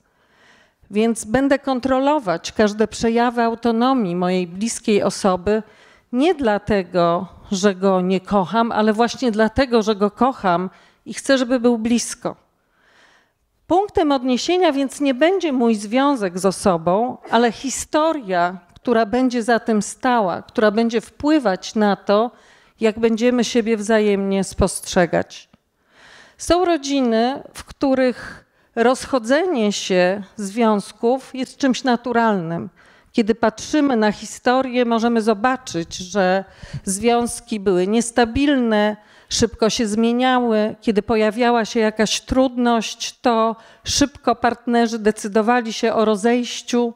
Więc 0.90 1.24
będę 1.24 1.58
kontrolować 1.58 2.52
każde 2.52 2.88
przejawy 2.88 3.42
autonomii 3.42 4.16
mojej 4.16 4.46
bliskiej 4.46 5.02
osoby, 5.02 5.62
nie 6.12 6.34
dlatego, 6.34 7.26
że 7.52 7.74
go 7.74 8.00
nie 8.00 8.20
kocham, 8.20 8.72
ale 8.72 8.92
właśnie 8.92 9.32
dlatego, 9.32 9.82
że 9.82 9.96
go 9.96 10.10
kocham 10.10 10.70
i 11.06 11.14
chcę, 11.14 11.38
żeby 11.38 11.60
był 11.60 11.78
blisko. 11.78 12.36
Punktem 13.66 14.12
odniesienia 14.12 14.72
więc 14.72 15.00
nie 15.00 15.14
będzie 15.14 15.52
mój 15.52 15.74
związek 15.74 16.38
z 16.38 16.46
osobą, 16.46 17.16
ale 17.30 17.52
historia, 17.52 18.58
która 18.74 19.06
będzie 19.06 19.42
za 19.42 19.58
tym 19.58 19.82
stała, 19.82 20.42
która 20.42 20.70
będzie 20.70 21.00
wpływać 21.00 21.74
na 21.74 21.96
to, 21.96 22.30
jak 22.80 22.98
będziemy 22.98 23.44
siebie 23.44 23.76
wzajemnie 23.76 24.44
spostrzegać. 24.44 25.48
Są 26.38 26.64
rodziny, 26.64 27.42
w 27.54 27.64
których 27.64 28.44
rozchodzenie 28.76 29.72
się 29.72 30.22
związków 30.36 31.34
jest 31.34 31.56
czymś 31.56 31.84
naturalnym. 31.84 32.68
Kiedy 33.12 33.34
patrzymy 33.34 33.96
na 33.96 34.12
historię, 34.12 34.84
możemy 34.84 35.22
zobaczyć, 35.22 35.96
że 35.96 36.44
związki 36.84 37.60
były 37.60 37.86
niestabilne, 37.86 38.96
szybko 39.32 39.70
się 39.70 39.86
zmieniały. 39.86 40.76
Kiedy 40.80 41.02
pojawiała 41.02 41.64
się 41.64 41.80
jakaś 41.80 42.20
trudność, 42.20 43.20
to 43.20 43.56
szybko 43.84 44.34
partnerzy 44.34 44.98
decydowali 44.98 45.72
się 45.72 45.94
o 45.94 46.04
rozejściu. 46.04 46.94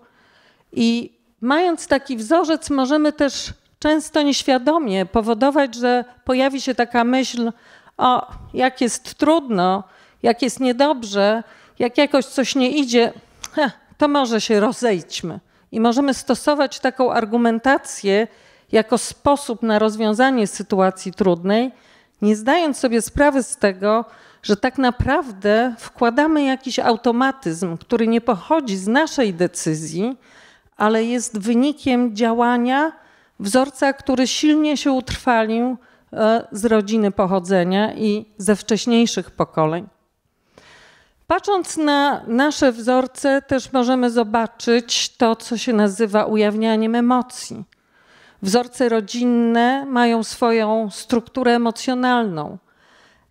I 0.73 1.13
mając 1.41 1.87
taki 1.87 2.17
wzorzec, 2.17 2.71
możemy 2.71 3.13
też 3.13 3.53
często 3.79 4.23
nieświadomie 4.23 5.07
powodować, 5.07 5.75
że 5.75 6.05
pojawi 6.25 6.61
się 6.61 6.75
taka 6.75 7.05
myśl: 7.05 7.53
o, 7.97 8.33
jak 8.55 8.81
jest 8.81 9.15
trudno, 9.15 9.85
jak 10.23 10.43
jest 10.43 10.61
niedobrze, 10.61 11.43
jak 11.79 11.99
jakoś 11.99 12.25
coś 12.25 12.55
nie 12.55 12.71
idzie, 12.71 13.13
to 13.99 14.09
może 14.09 14.41
się 14.41 14.61
rozejdźmy. 14.61 15.41
I 15.73 15.81
możemy 15.81 16.15
stosować 16.15 16.81
taką 16.81 17.13
argumentację 17.13 18.29
jako 18.73 18.99
sposób 18.99 19.63
na 19.63 19.79
rozwiązanie 19.79 20.47
sytuacji 20.47 21.13
trudnej, 21.13 21.73
nie 22.23 22.37
zdając 22.37 22.79
sobie 22.79 23.03
sprawy 23.03 23.43
z 23.43 23.57
tego, 23.57 24.05
że 24.43 24.57
tak 24.57 24.79
naprawdę 24.79 25.75
wkładamy 25.79 26.43
jakiś 26.43 26.79
automatyzm, 26.79 27.77
który 27.77 28.09
nie 28.09 28.21
pochodzi 28.21 28.77
z 28.77 28.89
naszej 28.89 29.35
decyzji, 29.35 30.17
ale 30.77 31.05
jest 31.05 31.39
wynikiem 31.39 32.17
działania 32.17 32.93
wzorca, 33.41 33.93
który 33.93 34.27
silnie 34.27 34.77
się 34.77 34.93
utrwalił 34.93 35.77
e, 36.13 36.47
z 36.53 36.65
rodziny 36.65 37.11
pochodzenia 37.11 37.95
i 37.95 38.27
ze 38.39 38.57
wcześniejszych 38.57 39.31
pokoleń. 39.31 39.89
Patrząc 41.27 41.77
na 41.77 42.23
nasze 42.27 42.73
wzorce, 42.73 43.43
też 43.43 43.73
możemy 43.73 44.11
zobaczyć 44.11 45.17
to, 45.17 45.37
co 45.37 45.59
się 45.59 45.73
nazywa 45.73 46.25
ujawnianiem 46.25 46.95
emocji. 46.95 47.65
Wzorce 48.47 48.89
rodzinne 48.89 49.87
mają 49.87 50.25
swoją 50.25 50.91
strukturę 50.91 51.55
emocjonalną. 51.55 52.59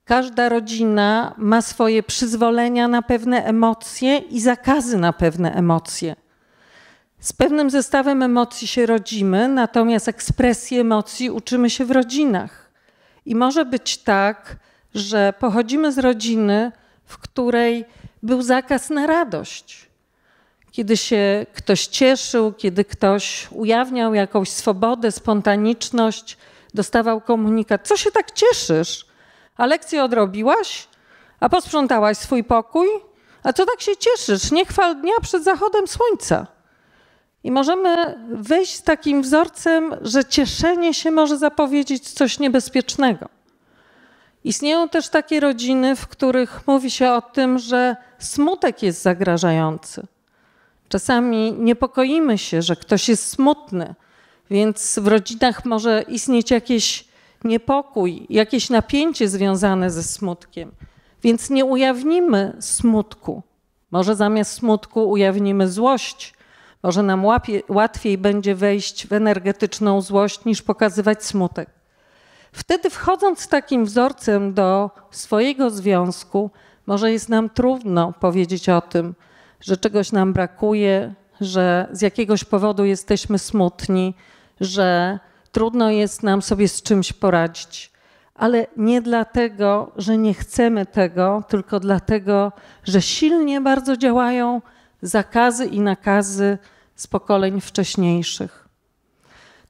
Każda 0.05 0.49
rodzina 0.49 1.33
ma 1.37 1.61
swoje 1.61 2.03
przyzwolenia 2.03 2.87
na 2.87 3.01
pewne 3.01 3.45
emocje 3.45 4.17
i 4.17 4.39
zakazy 4.39 4.97
na 4.97 5.13
pewne 5.13 5.53
emocje. 5.53 6.15
Z 7.19 7.33
pewnym 7.33 7.69
zestawem 7.69 8.23
emocji 8.23 8.67
się 8.67 8.85
rodzimy, 8.85 9.47
natomiast 9.47 10.07
ekspresji 10.07 10.79
emocji 10.79 11.29
uczymy 11.29 11.69
się 11.69 11.85
w 11.85 11.91
rodzinach. 11.91 12.71
I 13.25 13.35
może 13.35 13.65
być 13.65 13.97
tak, 13.97 14.55
że 14.95 15.33
pochodzimy 15.39 15.91
z 15.91 15.97
rodziny, 15.97 16.71
w 17.05 17.17
której 17.17 17.85
był 18.23 18.41
zakaz 18.41 18.89
na 18.89 19.07
radość. 19.07 19.89
Kiedy 20.75 20.97
się 20.97 21.45
ktoś 21.53 21.87
cieszył, 21.87 22.53
kiedy 22.53 22.85
ktoś 22.85 23.47
ujawniał 23.51 24.13
jakąś 24.13 24.49
swobodę, 24.49 25.11
spontaniczność, 25.11 26.37
dostawał 26.73 27.21
komunikat: 27.21 27.87
Co 27.87 27.97
się 27.97 28.11
tak 28.11 28.31
cieszysz? 28.31 29.05
A 29.57 29.65
lekcję 29.65 30.03
odrobiłaś? 30.03 30.87
A 31.39 31.49
posprzątałaś 31.49 32.17
swój 32.17 32.43
pokój? 32.43 32.87
A 33.43 33.53
co 33.53 33.65
tak 33.65 33.81
się 33.81 33.91
cieszysz? 33.97 34.51
Nie 34.51 34.65
chwal 34.65 35.01
dnia 35.01 35.13
przed 35.21 35.43
zachodem 35.43 35.87
słońca. 35.87 36.47
I 37.43 37.51
możemy 37.51 38.19
wyjść 38.29 38.75
z 38.75 38.83
takim 38.83 39.21
wzorcem, 39.21 39.95
że 40.01 40.25
cieszenie 40.25 40.93
się 40.93 41.11
może 41.11 41.37
zapowiedzieć 41.37 42.09
coś 42.09 42.39
niebezpiecznego. 42.39 43.29
Istnieją 44.43 44.89
też 44.89 45.09
takie 45.09 45.39
rodziny, 45.39 45.95
w 45.95 46.07
których 46.07 46.67
mówi 46.67 46.91
się 46.91 47.11
o 47.11 47.21
tym, 47.21 47.59
że 47.59 47.95
smutek 48.19 48.83
jest 48.83 49.01
zagrażający. 49.01 50.07
Czasami 50.89 51.53
niepokoimy 51.53 52.37
się, 52.37 52.61
że 52.61 52.75
ktoś 52.75 53.09
jest 53.09 53.29
smutny, 53.29 53.95
więc 54.49 54.99
w 54.99 55.07
rodzinach 55.07 55.65
może 55.65 56.05
istnieć 56.07 56.51
jakiś 56.51 57.07
niepokój, 57.43 58.25
jakieś 58.29 58.69
napięcie 58.69 59.29
związane 59.29 59.91
ze 59.91 60.03
smutkiem. 60.03 60.71
Więc 61.23 61.49
nie 61.49 61.65
ujawnimy 61.65 62.57
smutku. 62.59 63.43
Może 63.91 64.15
zamiast 64.15 64.51
smutku 64.51 65.09
ujawnimy 65.09 65.71
złość. 65.71 66.33
Może 66.83 67.03
nam 67.03 67.25
łapie, 67.25 67.61
łatwiej 67.69 68.17
będzie 68.17 68.55
wejść 68.55 69.07
w 69.07 69.13
energetyczną 69.13 70.01
złość 70.01 70.45
niż 70.45 70.61
pokazywać 70.61 71.23
smutek. 71.23 71.69
Wtedy 72.51 72.89
wchodząc 72.89 73.47
takim 73.47 73.85
wzorcem 73.85 74.53
do 74.53 74.91
swojego 75.11 75.69
związku, 75.69 76.49
może 76.85 77.11
jest 77.11 77.29
nam 77.29 77.49
trudno 77.49 78.13
powiedzieć 78.19 78.69
o 78.69 78.81
tym, 78.81 79.15
że 79.65 79.77
czegoś 79.77 80.11
nam 80.11 80.33
brakuje, 80.33 81.13
że 81.41 81.87
z 81.91 82.01
jakiegoś 82.01 82.43
powodu 82.43 82.85
jesteśmy 82.85 83.39
smutni, 83.39 84.13
że 84.61 85.19
trudno 85.51 85.89
jest 85.89 86.23
nam 86.23 86.41
sobie 86.41 86.67
z 86.67 86.81
czymś 86.81 87.13
poradzić. 87.13 87.91
Ale 88.35 88.67
nie 88.77 89.01
dlatego, 89.01 89.91
że 89.95 90.17
nie 90.17 90.33
chcemy 90.33 90.85
tego, 90.85 91.43
tylko 91.47 91.79
dlatego, 91.79 92.51
że 92.83 93.01
silnie 93.01 93.61
bardzo 93.61 93.97
działają 93.97 94.61
zakazy 95.01 95.65
i 95.65 95.79
nakazy 95.79 96.57
z 96.95 97.07
pokoleń 97.07 97.61
wcześniejszych. 97.61 98.67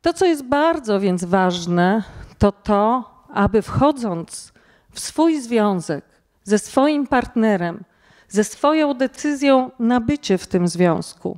To, 0.02 0.14
co 0.14 0.26
jest 0.26 0.44
bardzo 0.44 1.00
więc 1.00 1.24
ważne, 1.24 2.04
to 2.38 2.52
to, 2.52 3.12
aby 3.34 3.62
wchodząc 3.62 4.54
w 4.92 5.00
swój 5.00 5.42
związek 5.42 6.06
ze 6.44 6.60
swoim 6.60 7.08
partnerem, 7.08 7.84
ze 8.30 8.44
swoją 8.44 8.94
decyzją 8.94 9.72
na 9.80 10.02
bycie 10.02 10.38
w 10.38 10.48
tym 10.48 10.68
związku, 10.68 11.38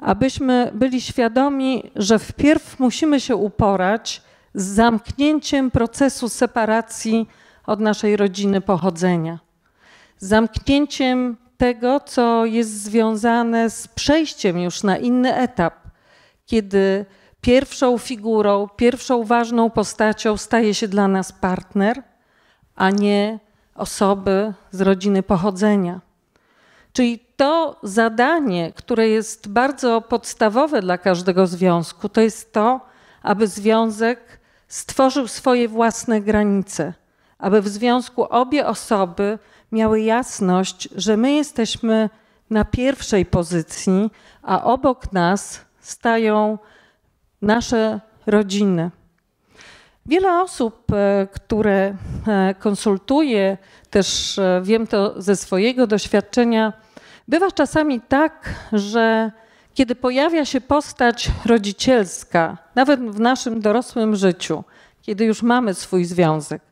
abyśmy 0.00 0.70
byli 0.74 1.00
świadomi, 1.00 1.90
że 1.96 2.18
wpierw 2.18 2.80
musimy 2.80 3.20
się 3.20 3.36
uporać 3.36 4.22
z 4.54 4.64
zamknięciem 4.64 5.70
procesu 5.70 6.28
separacji 6.28 7.28
od 7.66 7.80
naszej 7.80 8.16
rodziny 8.16 8.60
pochodzenia, 8.60 9.38
zamknięciem 10.18 11.36
tego, 11.56 12.00
co 12.00 12.44
jest 12.44 12.82
związane 12.82 13.70
z 13.70 13.88
przejściem 13.88 14.58
już 14.58 14.82
na 14.82 14.96
inny 14.96 15.34
etap, 15.34 15.74
kiedy 16.46 17.06
pierwszą 17.40 17.98
figurą, 17.98 18.68
pierwszą 18.76 19.24
ważną 19.24 19.70
postacią 19.70 20.36
staje 20.36 20.74
się 20.74 20.88
dla 20.88 21.08
nas 21.08 21.32
partner, 21.32 22.02
a 22.74 22.90
nie 22.90 23.38
osoby 23.74 24.54
z 24.70 24.80
rodziny 24.80 25.22
pochodzenia. 25.22 26.05
Czyli 26.96 27.18
to 27.36 27.76
zadanie, 27.82 28.72
które 28.72 29.08
jest 29.08 29.48
bardzo 29.48 30.00
podstawowe 30.00 30.80
dla 30.80 30.98
każdego 30.98 31.46
związku, 31.46 32.08
to 32.08 32.20
jest 32.20 32.52
to, 32.52 32.80
aby 33.22 33.46
związek 33.46 34.40
stworzył 34.68 35.28
swoje 35.28 35.68
własne 35.68 36.20
granice, 36.20 36.92
aby 37.38 37.62
w 37.62 37.68
związku 37.68 38.24
obie 38.24 38.66
osoby 38.66 39.38
miały 39.72 40.00
jasność, 40.00 40.88
że 40.94 41.16
my 41.16 41.32
jesteśmy 41.32 42.10
na 42.50 42.64
pierwszej 42.64 43.26
pozycji, 43.26 44.10
a 44.42 44.64
obok 44.64 45.12
nas 45.12 45.60
stają 45.80 46.58
nasze 47.42 48.00
rodziny. 48.26 48.90
Wiele 50.06 50.40
osób, 50.42 50.92
e, 50.92 51.28
które 51.32 51.94
e, 52.26 52.54
konsultuję, 52.58 53.58
też 53.90 54.38
e, 54.38 54.60
wiem 54.64 54.86
to 54.86 55.22
ze 55.22 55.36
swojego 55.36 55.86
doświadczenia, 55.86 56.85
bywa 57.28 57.50
czasami 57.50 58.00
tak, 58.00 58.54
że 58.72 59.32
kiedy 59.74 59.94
pojawia 59.94 60.44
się 60.44 60.60
postać 60.60 61.30
rodzicielska, 61.46 62.58
nawet 62.74 63.00
w 63.00 63.20
naszym 63.20 63.60
dorosłym 63.60 64.16
życiu, 64.16 64.64
kiedy 65.02 65.24
już 65.24 65.42
mamy 65.42 65.74
swój 65.74 66.04
związek, 66.04 66.62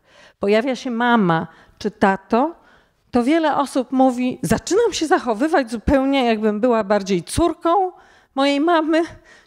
pojawia 0.40 0.76
się 0.76 0.90
mama 0.90 1.46
czy 1.78 1.90
tato, 1.90 2.54
to 3.10 3.24
wiele 3.24 3.56
osób 3.56 3.92
mówi: 3.92 4.38
Zaczynam 4.42 4.92
się 4.92 5.06
zachowywać 5.06 5.70
zupełnie, 5.70 6.24
jakbym 6.24 6.60
była 6.60 6.84
bardziej 6.84 7.22
córką 7.22 7.92
mojej 8.34 8.60
mamy 8.60 9.02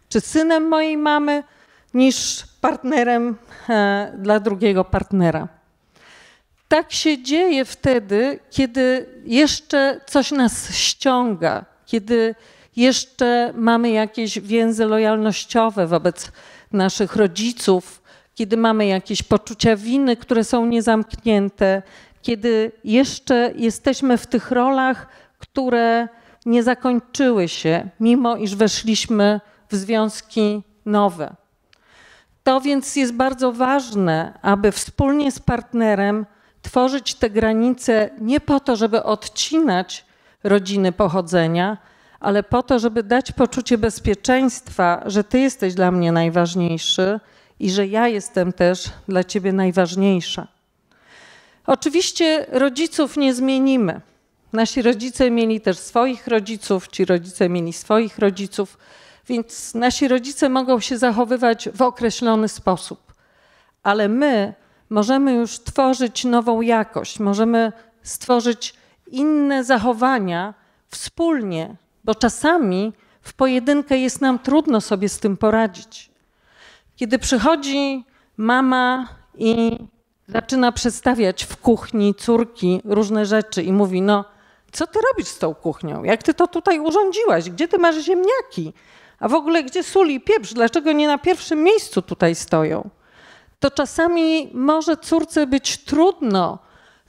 czy 0.10 0.22
synem 0.22 0.68
mojej 0.68 0.98
mamy, 0.98 1.44
niż 1.94 2.46
partnerem 2.62 3.36
e, 3.70 4.14
dla 4.18 4.40
drugiego 4.40 4.86
partnera. 4.86 5.48
Tak 6.68 6.92
się 6.92 7.24
dzieje 7.24 7.66
wtedy, 7.66 8.40
kiedy 8.50 9.06
jeszcze 9.26 10.02
coś 10.06 10.32
nas 10.32 10.72
ściąga, 10.72 11.66
kiedy 11.86 12.36
jeszcze 12.76 13.54
mamy 13.56 13.90
jakieś 13.90 14.40
więzy 14.40 14.86
lojalnościowe 14.86 15.88
wobec 15.88 16.32
naszych 16.72 17.16
rodziców, 17.16 18.02
kiedy 18.36 18.58
mamy 18.58 18.86
jakieś 18.86 19.24
poczucia 19.24 19.76
winy, 19.76 20.18
które 20.18 20.44
są 20.44 20.66
niezamknięte, 20.66 21.82
kiedy 22.22 22.72
jeszcze 22.84 23.52
jesteśmy 23.56 24.18
w 24.18 24.28
tych 24.28 24.52
rolach, 24.52 25.08
które 25.40 26.08
nie 26.46 26.64
zakończyły 26.64 27.48
się, 27.48 27.90
mimo 28.00 28.36
iż 28.36 28.56
weszliśmy 28.56 29.42
w 29.70 29.76
związki 29.76 30.64
nowe. 30.86 31.36
To 32.44 32.62
więc 32.62 32.96
jest 32.96 33.14
bardzo 33.14 33.52
ważne, 33.52 34.40
aby 34.42 34.72
wspólnie 34.72 35.32
z 35.32 35.40
partnerem 35.40 36.26
tworzyć 36.68 37.16
te 37.16 37.30
granice 37.30 38.10
nie 38.22 38.40
po 38.40 38.60
to, 38.60 38.76
żeby 38.76 39.04
odcinać 39.04 40.06
rodziny 40.44 40.92
pochodzenia, 40.92 41.78
ale 42.20 42.44
po 42.44 42.64
to, 42.64 42.80
żeby 42.80 43.04
dać 43.04 43.32
poczucie 43.32 43.78
bezpieczeństwa, 43.78 45.04
że 45.06 45.24
ty 45.24 45.40
jesteś 45.40 45.74
dla 45.74 45.92
mnie 45.92 46.12
najważniejszy 46.12 47.20
i 47.60 47.72
że 47.72 47.88
ja 47.88 48.08
jestem 48.08 48.54
też 48.54 48.84
dla 49.08 49.24
ciebie 49.24 49.54
najważniejsza. 49.54 50.48
Oczywiście 51.66 52.46
rodziców 52.52 53.18
nie 53.18 53.34
zmienimy. 53.34 54.02
Nasi 54.54 54.82
rodzice 54.82 55.32
mieli 55.32 55.62
też 55.62 55.78
swoich 55.78 56.28
rodziców, 56.28 56.88
ci 56.88 57.06
rodzice 57.06 57.50
mieli 57.50 57.74
swoich 57.74 58.20
rodziców, 58.20 58.78
więc 59.28 59.74
nasi 59.74 60.08
rodzice 60.08 60.50
mogą 60.50 60.80
się 60.80 60.98
zachowywać 60.98 61.70
w 61.70 61.82
określony 61.82 62.48
sposób. 62.48 63.14
Ale 63.84 64.08
my 64.08 64.54
możemy 64.90 65.34
już 65.34 65.60
tworzyć 65.60 66.26
nową 66.26 66.62
jakość, 66.62 67.20
możemy 67.20 67.72
stworzyć 68.04 68.74
inne 69.08 69.64
zachowania 69.64 70.54
wspólnie, 70.88 71.76
bo 72.04 72.16
czasami 72.16 72.94
w 73.22 73.34
pojedynkę 73.34 73.98
jest 73.98 74.22
nam 74.22 74.40
trudno 74.40 74.82
sobie 74.82 75.10
z 75.10 75.20
tym 75.20 75.38
poradzić. 75.38 76.10
Kiedy 76.96 77.20
przychodzi 77.20 78.06
mama 78.38 79.08
i 79.38 79.78
zaczyna 80.28 80.72
przedstawiać 80.72 81.44
w 81.44 81.58
kuchni 81.58 82.16
córki 82.16 82.82
różne 82.86 83.26
rzeczy 83.26 83.64
i 83.64 83.72
mówi: 83.72 84.02
No, 84.02 84.26
co 84.72 84.88
ty 84.88 85.00
robisz 85.12 85.28
z 85.28 85.38
tą 85.38 85.56
kuchnią? 85.56 86.04
Jak 86.04 86.24
ty 86.24 86.34
to 86.34 86.48
tutaj 86.48 86.80
urządziłaś? 86.80 87.50
Gdzie 87.50 87.68
ty 87.68 87.78
masz 87.78 87.96
ziemniaki? 87.96 88.74
A 89.20 89.28
w 89.28 89.34
ogóle 89.34 89.64
gdzie 89.64 89.84
sól 89.84 90.10
i 90.10 90.22
pieprz? 90.22 90.54
Dlaczego 90.54 90.92
nie 90.92 91.08
na 91.08 91.18
pierwszym 91.18 91.64
miejscu 91.64 92.02
tutaj 92.02 92.36
stoją? 92.36 92.90
To 93.60 93.72
czasami 93.72 94.52
może 94.54 94.98
córce 94.98 95.48
być 95.48 95.78
trudno 95.78 96.60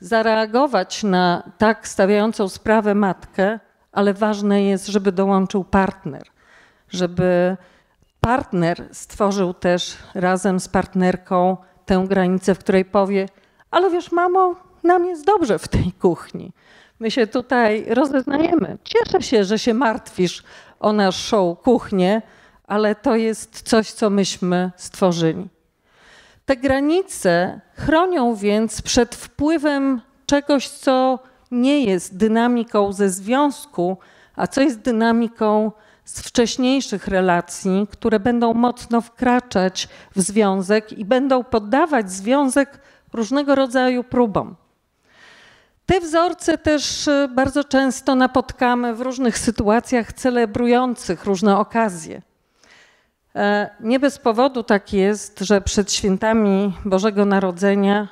zareagować 0.00 1.02
na 1.02 1.52
tak 1.58 1.88
stawiającą 1.88 2.48
sprawę 2.48 2.94
matkę, 2.94 3.58
ale 3.92 4.14
ważne 4.14 4.62
jest, 4.62 4.86
żeby 4.86 5.12
dołączył 5.12 5.64
partner, 5.64 6.22
żeby 6.88 7.56
partner 8.20 8.88
stworzył 8.92 9.54
też 9.54 9.96
razem 10.14 10.60
z 10.60 10.68
partnerką 10.68 11.56
tę 11.86 12.04
granicę, 12.08 12.54
w 12.54 12.58
której 12.58 12.84
powie: 12.84 13.28
Ale 13.70 13.90
wiesz, 13.90 14.12
mamo, 14.12 14.54
nam 14.82 15.06
jest 15.06 15.26
dobrze 15.26 15.58
w 15.58 15.68
tej 15.68 15.92
kuchni. 15.92 16.52
My 17.00 17.10
się 17.10 17.26
tutaj 17.26 17.86
rozeznajemy. 17.88 18.78
Cieszę 18.84 19.22
się, 19.22 19.44
że 19.44 19.58
się 19.58 19.74
martwisz 19.74 20.42
o 20.80 20.92
naszą 20.92 21.56
kuchnię, 21.56 22.22
ale 22.66 22.94
to 22.94 23.16
jest 23.16 23.62
coś, 23.62 23.92
co 23.92 24.10
myśmy 24.10 24.70
stworzyli. 24.76 25.48
Te 26.48 26.56
granice 26.56 27.60
chronią 27.74 28.34
więc 28.34 28.82
przed 28.82 29.14
wpływem 29.14 30.00
czegoś, 30.26 30.68
co 30.68 31.18
nie 31.50 31.84
jest 31.84 32.16
dynamiką 32.16 32.92
ze 32.92 33.10
związku, 33.10 33.96
a 34.36 34.46
co 34.46 34.60
jest 34.60 34.80
dynamiką 34.80 35.72
z 36.04 36.20
wcześniejszych 36.20 37.08
relacji, 37.08 37.86
które 37.90 38.20
będą 38.20 38.54
mocno 38.54 39.00
wkraczać 39.00 39.88
w 40.16 40.20
związek 40.20 40.92
i 40.92 41.04
będą 41.04 41.44
poddawać 41.44 42.10
związek 42.10 42.80
różnego 43.12 43.54
rodzaju 43.54 44.04
próbom. 44.04 44.56
Te 45.86 46.00
wzorce 46.00 46.58
też 46.58 47.08
e, 47.08 47.28
bardzo 47.34 47.64
często 47.64 48.14
napotkamy 48.14 48.94
w 48.94 49.00
różnych 49.00 49.38
sytuacjach 49.38 50.12
celebrujących 50.12 51.24
różne 51.24 51.58
okazje. 51.58 52.27
E, 53.38 53.70
nie 53.80 54.00
bez 54.00 54.18
powodu 54.18 54.62
tak 54.62 54.92
jest, 54.92 55.40
że 55.40 55.60
przed 55.60 55.92
świętami 55.92 56.72
Bożego 56.84 57.24
Narodzenia 57.24 58.08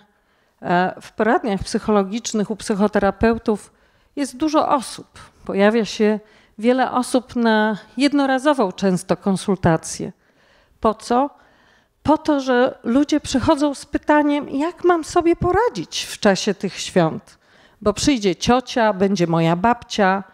e, 0.62 0.94
w 1.00 1.12
poradniach 1.12 1.60
psychologicznych 1.60 2.50
u 2.50 2.56
psychoterapeutów 2.56 3.72
jest 4.16 4.36
dużo 4.36 4.68
osób. 4.68 5.06
Pojawia 5.44 5.84
się 5.84 6.20
wiele 6.58 6.90
osób 6.90 7.36
na 7.36 7.76
jednorazową 7.96 8.72
często 8.72 9.16
konsultację. 9.16 10.12
Po 10.80 10.94
co? 10.94 11.30
Po 12.02 12.18
to, 12.18 12.40
że 12.40 12.78
ludzie 12.84 13.20
przychodzą 13.20 13.74
z 13.74 13.86
pytaniem, 13.86 14.50
jak 14.50 14.84
mam 14.84 15.04
sobie 15.04 15.36
poradzić 15.36 16.04
w 16.04 16.18
czasie 16.18 16.54
tych 16.54 16.78
świąt 16.80 17.38
bo 17.82 17.92
przyjdzie 17.92 18.36
ciocia, 18.36 18.92
będzie 18.92 19.26
moja 19.26 19.56
babcia, 19.56 20.24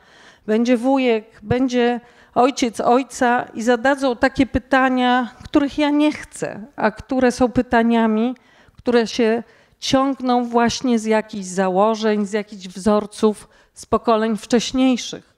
będzie 0.46 0.76
wujek, 0.76 1.24
będzie 1.42 2.00
ojciec 2.34 2.80
ojca 2.80 3.44
i 3.54 3.62
zadadzą 3.62 4.16
takie 4.16 4.46
pytania, 4.46 5.34
których 5.44 5.78
ja 5.78 5.90
nie 5.90 6.12
chcę, 6.12 6.66
a 6.76 6.90
które 6.90 7.32
są 7.32 7.48
pytaniami, 7.48 8.34
które 8.76 9.06
się 9.06 9.42
ciągną 9.78 10.44
właśnie 10.44 10.98
z 10.98 11.04
jakichś 11.04 11.46
założeń, 11.46 12.26
z 12.26 12.32
jakichś 12.32 12.68
wzorców 12.68 13.48
z 13.74 13.86
pokoleń 13.86 14.36
wcześniejszych. 14.36 15.34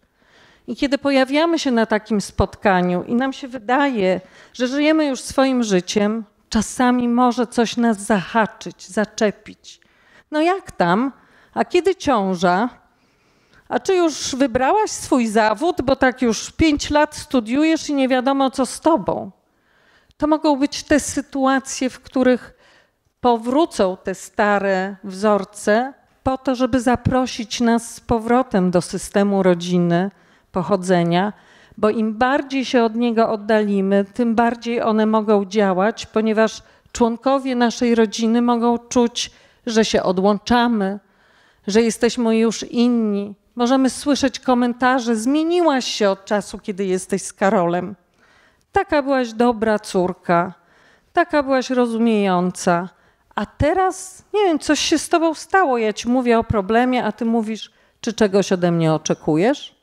I 0.66 0.76
kiedy 0.76 0.98
pojawiamy 0.98 1.59
się 1.59 1.70
na 1.70 1.87
takim 1.87 2.20
spotkaniu 2.20 3.02
i 3.02 3.14
nam 3.14 3.33
się 3.33 3.48
wydaje, 3.48 4.20
że 4.52 4.68
żyjemy 4.68 5.07
już 5.07 5.20
swoim 5.20 5.62
życiem, 5.62 6.24
czasami 6.48 7.09
może 7.09 7.46
coś 7.46 7.76
nas 7.76 8.00
zahaczyć, 8.00 8.88
zaczepić. 8.88 9.80
No 10.30 10.40
jak 10.40 10.72
tam? 10.72 11.12
A 11.54 11.64
kiedy 11.64 11.94
ciąża? 11.94 12.68
A 13.75 13.81
czy 13.81 13.95
już 13.95 14.35
wybrałaś 14.35 14.91
swój 14.91 15.27
zawód, 15.27 15.83
bo 15.83 15.97
tak 15.97 16.23
już 16.23 16.51
pięć 16.51 16.91
lat 16.91 17.17
studiujesz 17.17 17.89
i 17.89 17.95
nie 17.95 18.09
wiadomo 18.09 18.51
co 18.51 18.67
z 18.67 18.81
tobą? 18.81 19.31
To 20.17 20.27
mogą 20.27 20.57
być 20.57 20.83
te 20.83 21.01
sytuacje, 21.01 21.91
w 21.91 22.01
których 22.01 22.55
powrócą 23.21 23.97
te 24.05 24.15
stare 24.15 24.97
wzorce 25.05 25.93
po 26.23 26.39
to, 26.39 26.55
żeby 26.55 26.81
zaprosić 26.81 27.61
nas 27.61 27.95
z 27.95 28.01
powrotem 28.01 28.71
do 28.71 28.83
systemu 28.83 29.43
rodziny, 29.43 30.11
pochodzenia, 30.53 31.33
bo 31.79 31.91
im 31.91 32.15
bardziej 32.15 32.65
się 32.65 32.83
od 32.83 32.95
niego 32.95 33.31
oddalimy, 33.31 34.05
tym 34.15 34.35
bardziej 34.35 34.83
one 34.83 35.07
mogą 35.07 35.45
działać, 35.45 36.07
ponieważ 36.07 36.63
członkowie 36.93 37.57
naszej 37.57 37.95
rodziny 37.95 38.43
mogą 38.43 38.79
czuć, 38.79 39.31
że 39.67 39.85
się 39.85 40.03
odłączamy, 40.03 40.99
że 41.67 41.83
jesteśmy 41.83 42.39
już 42.39 42.63
inni. 42.63 43.35
Możemy 43.57 43.90
słyszeć 43.90 44.40
komentarze: 44.40 45.17
Zmieniłaś 45.17 45.85
się 45.85 46.11
od 46.11 46.25
czasu, 46.25 46.59
kiedy 46.59 46.85
jesteś 46.85 47.23
z 47.23 47.33
Karolem. 47.33 47.95
Taka 48.73 49.03
byłaś 49.03 49.33
dobra 49.33 49.79
córka, 49.79 50.55
taka 51.12 51.43
byłaś 51.43 51.71
rozumiejąca. 51.71 52.88
A 53.35 53.47
teraz, 53.47 54.25
nie 54.35 54.45
wiem, 54.45 54.59
coś 54.59 54.81
się 54.81 54.99
z 54.99 55.09
tobą 55.09 55.35
stało. 55.35 55.79
Ja 55.79 55.93
ci 55.93 56.09
mówię 56.09 56.38
o 56.38 56.45
problemie, 56.45 57.05
a 57.05 57.12
ty 57.12 57.25
mówisz, 57.25 57.71
czy 58.01 58.12
czegoś 58.12 58.53
ode 58.53 58.71
mnie 58.71 58.93
oczekujesz? 58.93 59.75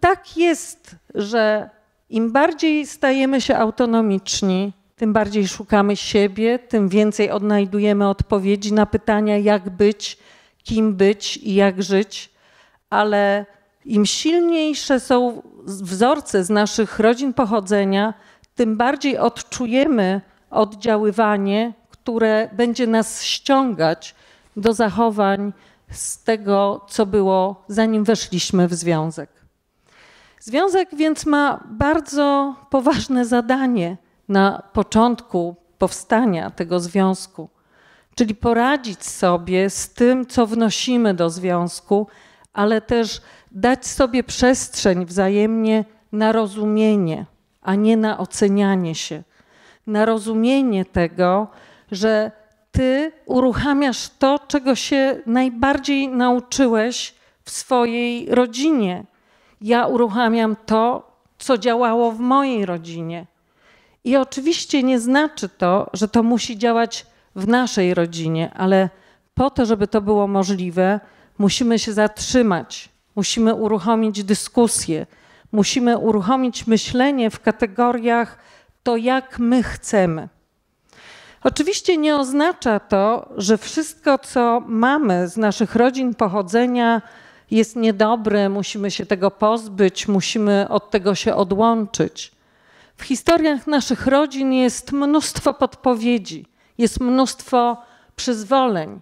Tak 0.00 0.36
jest, 0.36 0.96
że 1.14 1.70
im 2.10 2.32
bardziej 2.32 2.86
stajemy 2.86 3.40
się 3.40 3.56
autonomiczni, 3.56 4.72
tym 4.96 5.12
bardziej 5.12 5.48
szukamy 5.48 5.96
siebie, 5.96 6.58
tym 6.58 6.88
więcej 6.88 7.30
odnajdujemy 7.30 8.08
odpowiedzi 8.08 8.72
na 8.72 8.86
pytania, 8.86 9.38
jak 9.38 9.70
być, 9.70 10.18
kim 10.62 10.94
być 10.94 11.36
i 11.36 11.54
jak 11.54 11.82
żyć. 11.82 12.33
Ale 12.94 13.46
im 13.84 14.06
silniejsze 14.06 15.00
są 15.00 15.42
wzorce 15.66 16.44
z 16.44 16.50
naszych 16.50 16.98
rodzin 16.98 17.32
pochodzenia, 17.32 18.14
tym 18.54 18.76
bardziej 18.76 19.18
odczujemy 19.18 20.20
oddziaływanie, 20.50 21.72
które 21.90 22.48
będzie 22.52 22.86
nas 22.86 23.22
ściągać 23.22 24.14
do 24.56 24.72
zachowań 24.72 25.52
z 25.90 26.22
tego, 26.22 26.86
co 26.88 27.06
było, 27.06 27.64
zanim 27.68 28.04
weszliśmy 28.04 28.68
w 28.68 28.74
związek. 28.74 29.30
Związek 30.40 30.88
więc 30.92 31.26
ma 31.26 31.64
bardzo 31.66 32.54
poważne 32.70 33.26
zadanie 33.26 33.96
na 34.28 34.62
początku 34.72 35.56
powstania 35.78 36.50
tego 36.50 36.80
związku, 36.80 37.48
czyli 38.14 38.34
poradzić 38.34 39.04
sobie 39.04 39.70
z 39.70 39.90
tym, 39.90 40.26
co 40.26 40.46
wnosimy 40.46 41.14
do 41.14 41.30
związku, 41.30 42.06
ale 42.54 42.80
też 42.80 43.20
dać 43.50 43.86
sobie 43.86 44.24
przestrzeń 44.24 45.06
wzajemnie 45.06 45.84
na 46.12 46.32
rozumienie, 46.32 47.26
a 47.62 47.74
nie 47.74 47.96
na 47.96 48.18
ocenianie 48.18 48.94
się. 48.94 49.22
Na 49.86 50.04
rozumienie 50.04 50.84
tego, 50.84 51.48
że 51.92 52.30
ty 52.72 53.12
uruchamiasz 53.26 54.08
to, 54.18 54.38
czego 54.48 54.74
się 54.74 55.22
najbardziej 55.26 56.08
nauczyłeś 56.08 57.14
w 57.44 57.50
swojej 57.50 58.34
rodzinie. 58.34 59.04
Ja 59.60 59.86
uruchamiam 59.86 60.56
to, 60.66 61.12
co 61.38 61.58
działało 61.58 62.12
w 62.12 62.20
mojej 62.20 62.66
rodzinie. 62.66 63.26
I 64.04 64.16
oczywiście 64.16 64.82
nie 64.82 65.00
znaczy 65.00 65.48
to, 65.48 65.90
że 65.92 66.08
to 66.08 66.22
musi 66.22 66.58
działać 66.58 67.06
w 67.36 67.48
naszej 67.48 67.94
rodzinie, 67.94 68.50
ale 68.54 68.88
po 69.34 69.50
to, 69.50 69.66
żeby 69.66 69.86
to 69.86 70.00
było 70.00 70.26
możliwe, 70.26 71.00
musimy 71.38 71.78
się 71.78 71.92
zatrzymać, 71.92 72.88
musimy 73.16 73.54
uruchomić 73.54 74.24
dyskusję, 74.24 75.06
musimy 75.52 75.98
uruchomić 75.98 76.66
myślenie 76.66 77.30
w 77.30 77.40
kategoriach 77.40 78.38
to, 78.82 78.96
jak 78.96 79.38
my 79.38 79.62
chcemy. 79.62 80.28
Oczywiście 81.44 81.96
nie 81.96 82.16
oznacza 82.16 82.80
to, 82.80 83.28
że 83.36 83.58
wszystko, 83.58 84.18
co 84.18 84.62
mamy 84.66 85.28
z 85.28 85.36
naszych 85.36 85.74
rodzin 85.74 86.14
pochodzenia, 86.14 87.02
jest 87.50 87.76
niedobre, 87.76 88.48
musimy 88.48 88.90
się 88.90 89.06
tego 89.06 89.30
pozbyć, 89.30 90.08
musimy 90.08 90.66
od 90.68 90.90
tego 90.90 91.14
się 91.14 91.34
odłączyć. 91.34 92.32
W 92.96 93.02
historiach 93.02 93.66
naszych 93.66 94.06
rodzin 94.06 94.52
jest 94.52 94.92
mnóstwo 94.92 95.54
podpowiedzi, 95.54 96.46
jest 96.78 97.00
mnóstwo 97.00 97.82
przyzwoleń, 98.16 99.00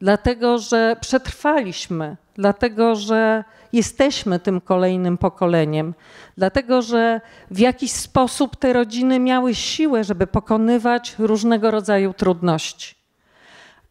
dlatego 0.00 0.58
że 0.58 0.96
przetrwaliśmy, 1.00 2.16
dlatego 2.34 2.96
że 2.96 3.44
jesteśmy 3.72 4.38
tym 4.38 4.60
kolejnym 4.60 5.18
pokoleniem, 5.18 5.94
dlatego 6.36 6.82
że 6.82 7.20
w 7.50 7.58
jakiś 7.58 7.92
sposób 7.92 8.56
te 8.56 8.72
rodziny 8.72 9.18
miały 9.18 9.54
siłę, 9.54 10.04
żeby 10.04 10.26
pokonywać 10.26 11.14
różnego 11.18 11.70
rodzaju 11.70 12.14
trudności. 12.14 12.94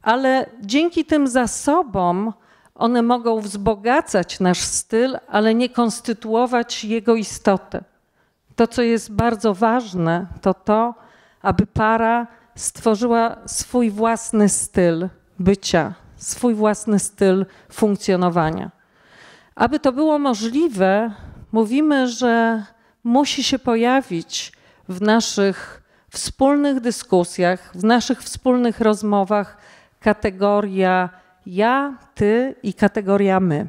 Ale 0.01 0.45
dzięki 0.61 1.05
tym 1.05 1.27
zasobom 1.27 2.33
one 2.75 3.01
mogą 3.01 3.39
wzbogacać 3.39 4.39
nasz 4.39 4.59
styl, 4.59 5.17
ale 5.27 5.55
nie 5.55 5.69
konstytuować 5.69 6.85
jego 6.85 7.15
istotę. 7.15 7.83
To, 8.55 8.67
co 8.67 8.81
jest 8.81 9.11
bardzo 9.11 9.53
ważne, 9.53 10.27
to 10.41 10.53
to, 10.53 10.93
aby 11.41 11.65
para 11.65 12.27
stworzyła 12.55 13.37
swój 13.45 13.91
własny 13.91 14.49
styl 14.49 15.09
bycia, 15.39 15.93
swój 16.15 16.53
własny 16.53 16.99
styl 16.99 17.45
funkcjonowania. 17.71 18.71
Aby 19.55 19.79
to 19.79 19.91
było 19.91 20.19
możliwe, 20.19 21.11
mówimy, 21.51 22.07
że 22.07 22.63
musi 23.03 23.43
się 23.43 23.59
pojawić 23.59 24.51
w 24.89 25.01
naszych 25.01 25.81
wspólnych 26.09 26.79
dyskusjach, 26.79 27.71
w 27.75 27.83
naszych 27.83 28.23
wspólnych 28.23 28.79
rozmowach 28.79 29.57
kategoria 29.99 31.09
ja, 31.45 31.97
ty 32.15 32.55
i 32.63 32.73
kategoria 32.73 33.39
my. 33.39 33.67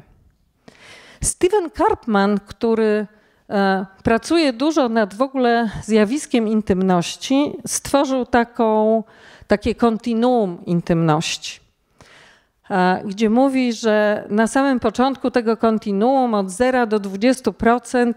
Steven 1.23 1.69
Karpman, 1.69 2.39
który 2.39 3.07
e, 3.49 3.85
pracuje 4.03 4.53
dużo 4.53 4.89
nad 4.89 5.13
w 5.13 5.21
ogóle 5.21 5.69
zjawiskiem 5.83 6.47
intymności, 6.47 7.53
stworzył 7.67 8.25
taką, 8.25 9.03
takie 9.47 9.75
kontinuum 9.75 10.65
intymności 10.65 11.67
gdzie 13.05 13.29
mówi, 13.29 13.73
że 13.73 14.25
na 14.29 14.47
samym 14.47 14.79
początku 14.79 15.31
tego 15.31 15.57
kontinuum 15.57 16.33
od 16.33 16.51
0 16.51 16.87
do 16.87 16.99
20% 16.99 18.13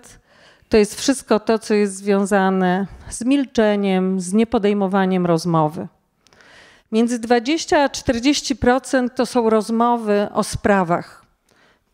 to 0.68 0.76
jest 0.76 0.94
wszystko 0.94 1.40
to, 1.40 1.58
co 1.58 1.74
jest 1.74 1.96
związane 1.96 2.86
z 3.08 3.24
milczeniem, 3.24 4.20
z 4.20 4.32
niepodejmowaniem 4.32 5.26
rozmowy. 5.26 5.88
Między 6.92 7.18
20 7.18 7.84
a 7.84 7.88
40% 7.88 9.08
to 9.10 9.26
są 9.26 9.50
rozmowy 9.50 10.28
o 10.34 10.44
sprawach. 10.44 11.24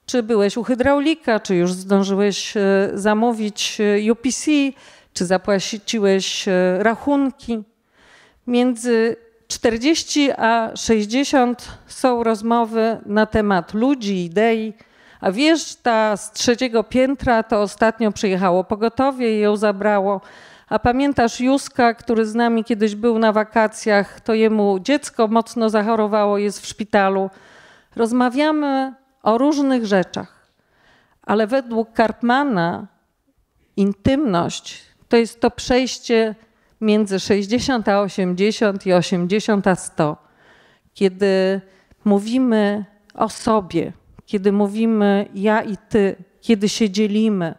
Czy 0.07 0.23
byłeś 0.23 0.57
u 0.57 0.63
hydraulika, 0.63 1.41
czy 1.41 1.55
już 1.57 1.73
zdążyłeś 1.73 2.57
e, 2.57 2.91
zamówić 2.95 3.79
e, 3.81 4.13
UPC, 4.13 4.51
czy 5.13 5.27
zapłaciłeś 5.27 6.49
e, 6.49 6.79
rachunki. 6.83 7.63
Między 8.47 9.17
40 9.49 10.33
a 10.33 10.71
60 10.75 11.69
są 11.87 12.23
rozmowy 12.23 13.01
na 13.07 13.27
temat 13.27 13.75
ludzi, 13.75 14.25
idei. 14.25 14.75
A 15.21 15.33
wiesz, 15.33 15.77
ta 15.77 16.17
z 16.17 16.33
trzeciego 16.33 16.85
piętra 16.85 17.43
to 17.43 17.63
ostatnio 17.63 18.13
przyjechało 18.13 18.65
pogotowie 18.65 19.37
i 19.37 19.41
ją 19.41 19.57
zabrało. 19.57 20.21
A 20.69 20.79
pamiętasz 20.79 21.41
Józka, 21.41 21.95
który 21.95 22.27
z 22.27 22.35
nami 22.35 22.65
kiedyś 22.65 22.95
był 22.95 23.19
na 23.19 23.33
wakacjach, 23.33 24.21
to 24.21 24.35
jemu 24.35 24.79
dziecko 24.81 25.29
mocno 25.29 25.71
zachorowało, 25.71 26.39
jest 26.39 26.61
w 26.61 26.67
szpitalu. 26.67 27.31
Rozmawiamy 27.97 28.95
o 29.23 29.39
różnych 29.39 29.87
rzeczach, 29.87 30.51
ale 31.23 31.47
według 31.47 31.93
Karpmana 31.93 32.87
intymność 33.77 34.83
to 35.09 35.17
jest 35.17 35.41
to 35.41 35.51
przejście 35.51 36.35
między 36.81 37.21
60 37.21 37.89
a 37.89 38.01
80 38.01 38.87
i 38.87 38.93
80 38.93 39.67
a 39.67 39.75
100, 39.75 40.17
kiedy 40.95 41.61
mówimy 42.05 42.85
o 43.15 43.29
sobie, 43.29 43.93
kiedy 44.27 44.53
mówimy 44.53 45.29
ja 45.35 45.63
i 45.63 45.77
ty, 45.89 46.17
kiedy 46.41 46.69
się 46.69 46.91
dzielimy, 46.91 47.55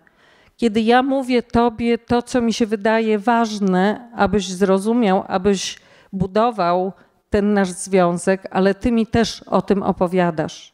kiedy 0.58 0.82
ja 0.82 1.04
mówię 1.04 1.44
tobie 1.44 1.98
to, 1.98 2.22
co 2.22 2.42
mi 2.42 2.54
się 2.54 2.66
wydaje 2.66 3.20
ważne, 3.20 4.12
abyś 4.16 4.48
zrozumiał, 4.48 5.24
abyś 5.28 5.78
budował 6.14 6.94
ten 7.30 7.54
nasz 7.54 7.70
związek, 7.70 8.48
ale 8.52 8.76
ty 8.76 8.92
mi 8.92 9.08
też 9.08 9.44
o 9.44 9.62
tym 9.62 9.84
opowiadasz. 9.84 10.74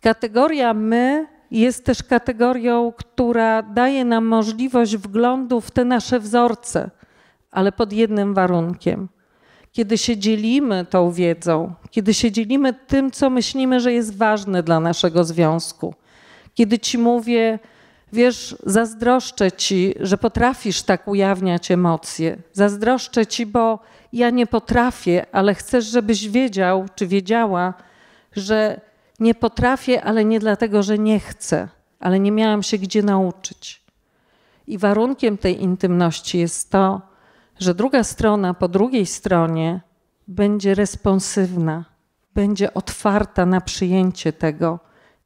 Kategoria 0.00 0.74
my 0.74 1.26
jest 1.50 1.84
też 1.84 2.02
kategorią, 2.02 2.92
która 2.96 3.62
daje 3.62 4.04
nam 4.04 4.24
możliwość 4.24 4.96
wglądu 4.96 5.60
w 5.60 5.70
te 5.70 5.84
nasze 5.84 6.20
wzorce, 6.20 6.90
ale 7.50 7.72
pod 7.72 7.92
jednym 7.92 8.34
warunkiem. 8.34 9.08
Kiedy 9.72 9.98
się 9.98 10.16
dzielimy 10.16 10.86
tą 10.90 11.12
wiedzą, 11.12 11.74
kiedy 11.90 12.14
się 12.14 12.32
dzielimy 12.32 12.74
tym, 12.86 13.10
co 13.10 13.30
myślimy, 13.30 13.80
że 13.80 13.92
jest 13.92 14.16
ważne 14.16 14.62
dla 14.62 14.80
naszego 14.80 15.24
związku, 15.24 15.94
kiedy 16.54 16.78
ci 16.78 16.98
mówię, 16.98 17.58
wiesz, 18.12 18.56
zazdroszczę 18.66 19.52
ci, 19.52 19.94
że 20.00 20.18
potrafisz 20.18 20.82
tak 20.82 21.08
ujawniać 21.08 21.70
emocje, 21.70 22.36
zazdroszczę 22.52 23.26
ci, 23.26 23.46
bo 23.46 23.78
ja 24.12 24.30
nie 24.30 24.46
potrafię, 24.46 25.26
ale 25.32 25.54
chcesz, 25.54 25.84
żebyś 25.84 26.28
wiedział 26.28 26.86
czy 26.94 27.06
wiedziała, 27.06 27.74
że 28.36 28.80
nie 29.20 29.34
potrafię, 29.34 30.04
ale 30.04 30.24
nie 30.24 30.40
dlatego, 30.40 30.82
że 30.82 30.98
nie 30.98 31.20
chcę, 31.20 31.68
ale 32.00 32.20
nie 32.20 32.32
miałam 32.32 32.62
się 32.62 32.78
gdzie 32.78 33.02
nauczyć. 33.02 33.82
I 34.66 34.78
warunkiem 34.78 35.38
tej 35.38 35.62
intymności 35.62 36.38
jest 36.38 36.70
to, 36.70 37.07
że 37.58 37.74
druga 37.74 38.04
strona 38.04 38.54
po 38.54 38.68
drugiej 38.68 39.06
stronie 39.06 39.80
będzie 40.28 40.74
responsywna, 40.74 41.84
będzie 42.34 42.74
otwarta 42.74 43.46
na 43.46 43.60
przyjęcie 43.60 44.32
tego, 44.32 44.78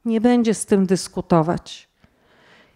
nie 0.05 0.21
będzie 0.21 0.55
z 0.55 0.66
tym 0.66 0.87
dyskutować. 0.87 1.88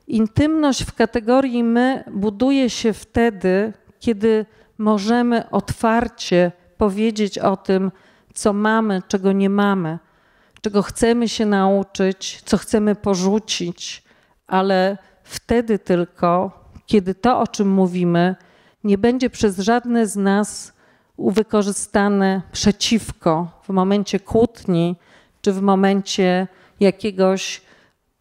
Intymność 0.07 0.85
w 0.85 0.95
kategorii 0.95 1.64
my 1.64 2.05
buduje 2.12 2.71
się 2.71 2.92
wtedy, 2.92 3.73
kiedy 4.01 4.47
możemy 4.79 5.51
otwarcie 5.51 6.53
powiedzieć 6.77 7.38
o 7.38 7.57
tym, 7.57 7.92
co 8.35 8.53
mamy, 8.53 9.03
czego 9.09 9.33
nie 9.33 9.51
mamy, 9.51 9.99
czego 10.61 10.83
chcemy 10.83 11.29
się 11.29 11.47
nauczyć, 11.47 12.42
co 12.45 12.57
chcemy 12.59 12.95
porzucić, 12.95 14.03
ale 14.47 14.99
wtedy 15.23 15.79
tylko, 15.79 16.61
kiedy 16.87 17.14
to, 17.14 17.40
o 17.40 17.47
czym 17.47 17.69
mówimy, 17.71 18.37
nie 18.85 18.99
będzie 18.99 19.31
przez 19.31 19.59
żadne 19.59 20.07
z 20.07 20.17
nas 20.17 20.73
wykorzystane 21.19 22.43
przeciwko 22.53 23.61
w 23.62 23.69
momencie 23.69 24.21
kłótni 24.21 24.97
czy 25.41 25.53
w 25.53 25.62
momencie 25.62 26.49
jakiegoś 26.81 27.62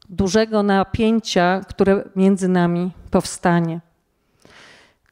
dużego 0.09 0.63
napięcia, 0.63 1.61
które 1.69 2.03
między 2.15 2.47
nami 2.47 2.91
powstanie. 3.11 3.79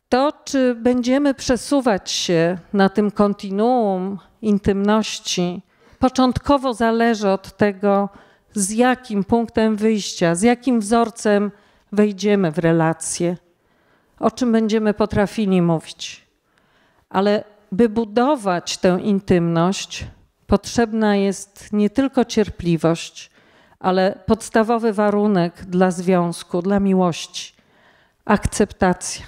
To, 0.09 0.33
czy 0.45 0.75
będziemy 0.75 1.33
przesuwać 1.33 2.11
się 2.11 2.57
na 2.73 2.89
tym 2.89 3.11
kontinuum 3.11 4.19
intymności, 4.41 5.61
początkowo 5.99 6.73
zależy 6.73 7.29
od 7.29 7.57
tego, 7.57 8.09
z 8.53 8.71
jakim 8.71 9.23
punktem 9.23 9.75
wyjścia, 9.75 10.35
z 10.35 10.41
jakim 10.41 10.79
wzorcem 10.79 11.51
wejdziemy 11.91 12.51
w 12.51 12.57
relacje, 12.57 13.37
o 14.23 14.31
czym 14.31 14.51
będziemy 14.51 14.93
potrafili 14.93 15.61
mówić. 15.61 16.27
Ale 17.09 17.43
by 17.71 17.89
budować 17.89 18.77
tę 18.77 18.99
intymność, 19.01 20.05
potrzebna 20.47 21.15
jest 21.15 21.73
nie 21.73 21.89
tylko 21.89 22.25
cierpliwość, 22.25 23.31
ale 23.79 24.19
podstawowy 24.25 24.93
warunek 24.93 25.65
dla 25.65 25.91
związku, 25.91 26.61
dla 26.61 26.79
miłości 26.79 27.53
akceptacja. 28.25 29.25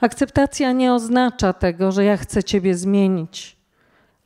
Akceptacja 0.00 0.72
nie 0.72 0.94
oznacza 0.94 1.52
tego, 1.52 1.92
że 1.92 2.04
ja 2.04 2.16
chcę 2.16 2.44
Ciebie 2.44 2.74
zmienić, 2.74 3.56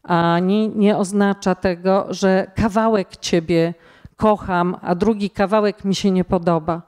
ani 0.03 0.69
nie 0.69 0.97
oznacza 0.97 1.55
tego, 1.55 2.07
że 2.11 2.51
kawałek 2.55 3.17
Ciebie 3.17 3.75
kocham, 4.17 4.77
a 4.83 4.95
drugi 4.95 5.31
kawałek 5.31 5.85
mi 5.85 5.95
się 5.95 6.11
nie 6.11 6.25
podoba. 6.25 6.88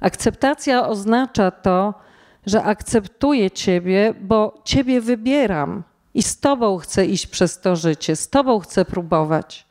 Akceptacja 0.00 0.88
oznacza 0.88 1.50
to, 1.50 1.94
że 2.46 2.62
akceptuję 2.62 3.50
Ciebie, 3.50 4.14
bo 4.20 4.60
Ciebie 4.64 5.00
wybieram 5.00 5.82
i 6.14 6.22
z 6.22 6.40
Tobą 6.40 6.78
chcę 6.78 7.06
iść 7.06 7.26
przez 7.26 7.60
to 7.60 7.76
życie, 7.76 8.16
z 8.16 8.28
Tobą 8.28 8.58
chcę 8.58 8.84
próbować. 8.84 9.66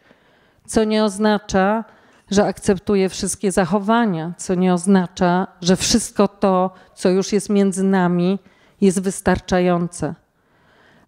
Co 0.65 0.83
nie 0.83 1.03
oznacza, 1.03 1.83
że 2.31 2.45
akceptuję 2.45 3.09
wszystkie 3.09 3.51
zachowania, 3.51 4.33
co 4.37 4.55
nie 4.55 4.73
oznacza, 4.73 5.47
że 5.61 5.75
wszystko 5.75 6.27
to, 6.27 6.73
co 6.95 7.09
już 7.09 7.33
jest 7.33 7.49
między 7.49 7.83
nami, 7.83 8.39
jest 8.81 9.01
wystarczające. 9.01 10.15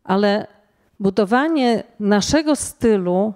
Ale 0.04 0.48
budowanie 1.00 1.84
naszego 2.00 2.56
stylu 2.56 3.34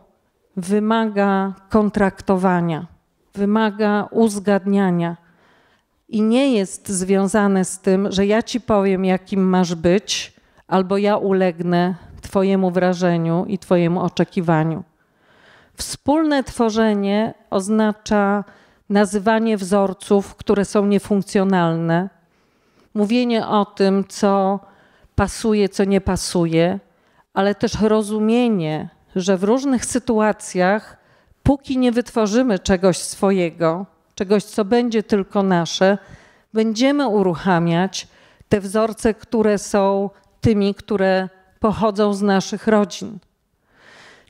wymaga 0.58 1.54
kontraktowania, 1.69 2.88
wymaga 3.34 4.08
uzgadniania 4.12 5.23
i 6.13 6.21
nie 6.21 6.54
jest 6.54 6.89
związane 6.89 7.65
z 7.65 7.80
tym, 7.80 8.12
że 8.12 8.26
ja 8.26 8.43
ci 8.43 8.62
powiem, 8.62 9.06
jakim 9.06 9.49
masz 9.49 9.76
być, 9.76 10.34
albo 10.67 10.97
ja 10.97 11.17
ulegnę 11.17 11.95
Twojemu 12.21 12.71
wrażeniu 12.71 13.45
i 13.47 13.58
Twojemu 13.58 14.02
oczekiwaniu. 14.02 14.84
Wspólne 15.73 16.43
tworzenie 16.43 17.34
oznacza 17.49 18.43
nazywanie 18.89 19.58
wzorców, 19.58 20.36
które 20.36 20.65
są 20.65 20.86
niefunkcjonalne, 20.86 22.10
mówienie 22.93 23.47
o 23.47 23.65
tym, 23.65 24.06
co 24.08 24.60
pasuje, 25.15 25.69
co 25.69 25.84
nie 25.84 26.02
pasuje, 26.02 26.80
ale 27.34 27.56
też 27.56 27.82
rozumienie, 27.82 28.89
że 29.15 29.38
w 29.38 29.43
różnych 29.43 29.86
sytuacjach, 29.86 30.97
póki 31.43 31.78
nie 31.78 31.91
wytworzymy 31.91 32.60
czegoś 32.60 32.97
swojego, 32.97 33.93
czegoś, 34.15 34.43
co 34.43 34.65
będzie 34.65 35.04
tylko 35.04 35.43
nasze, 35.43 35.97
będziemy 36.54 37.08
uruchamiać 37.08 38.08
te 38.49 38.62
wzorce, 38.62 39.13
które 39.13 39.58
są 39.58 40.10
tymi, 40.41 40.76
które 40.76 41.30
pochodzą 41.60 42.13
z 42.13 42.21
naszych 42.21 42.67
rodzin. 42.67 43.19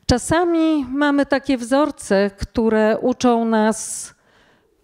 Czasami 0.05 0.85
mamy 0.85 1.25
takie 1.25 1.57
wzorce, 1.57 2.31
które 2.37 2.97
uczą 2.97 3.45
nas 3.45 4.13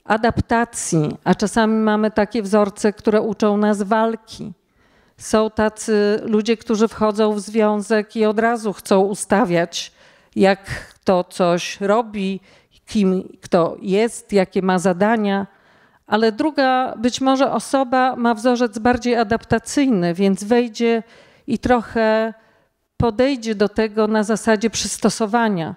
adaptacji, 0.06 1.18
a 1.24 1.36
czasami 1.36 1.74
mamy 1.74 2.12
takie 2.12 2.42
wzorce, 2.42 2.94
które 2.94 3.22
uczą 3.22 3.58
nas 3.58 3.82
walki. 3.82 4.54
Są 5.18 5.50
tacy 5.50 6.20
ludzie, 6.24 6.58
którzy 6.58 6.88
wchodzą 6.88 7.34
w 7.34 7.40
związek 7.40 8.16
i 8.16 8.26
od 8.26 8.40
razu 8.40 8.74
chcą 8.74 9.02
ustawiać, 9.02 9.92
jak 10.36 10.64
kto 10.90 11.24
coś 11.24 11.82
robi, 11.82 12.40
kim 12.90 13.38
kto 13.42 13.78
jest, 13.82 14.34
jakie 14.34 14.62
ma 14.62 14.80
zadania, 14.80 15.48
ale 16.08 16.32
druga 16.32 16.96
być 16.98 17.22
może 17.22 17.52
osoba 17.52 18.16
ma 18.16 18.34
wzorzec 18.34 18.80
bardziej 18.80 19.16
adaptacyjny, 19.16 20.14
więc 20.14 20.44
wejdzie 20.44 21.04
i 21.48 21.60
trochę 21.60 22.34
podejdzie 22.98 23.56
do 23.56 23.70
tego 23.70 24.08
na 24.08 24.24
zasadzie 24.24 24.70
przystosowania, 24.70 25.76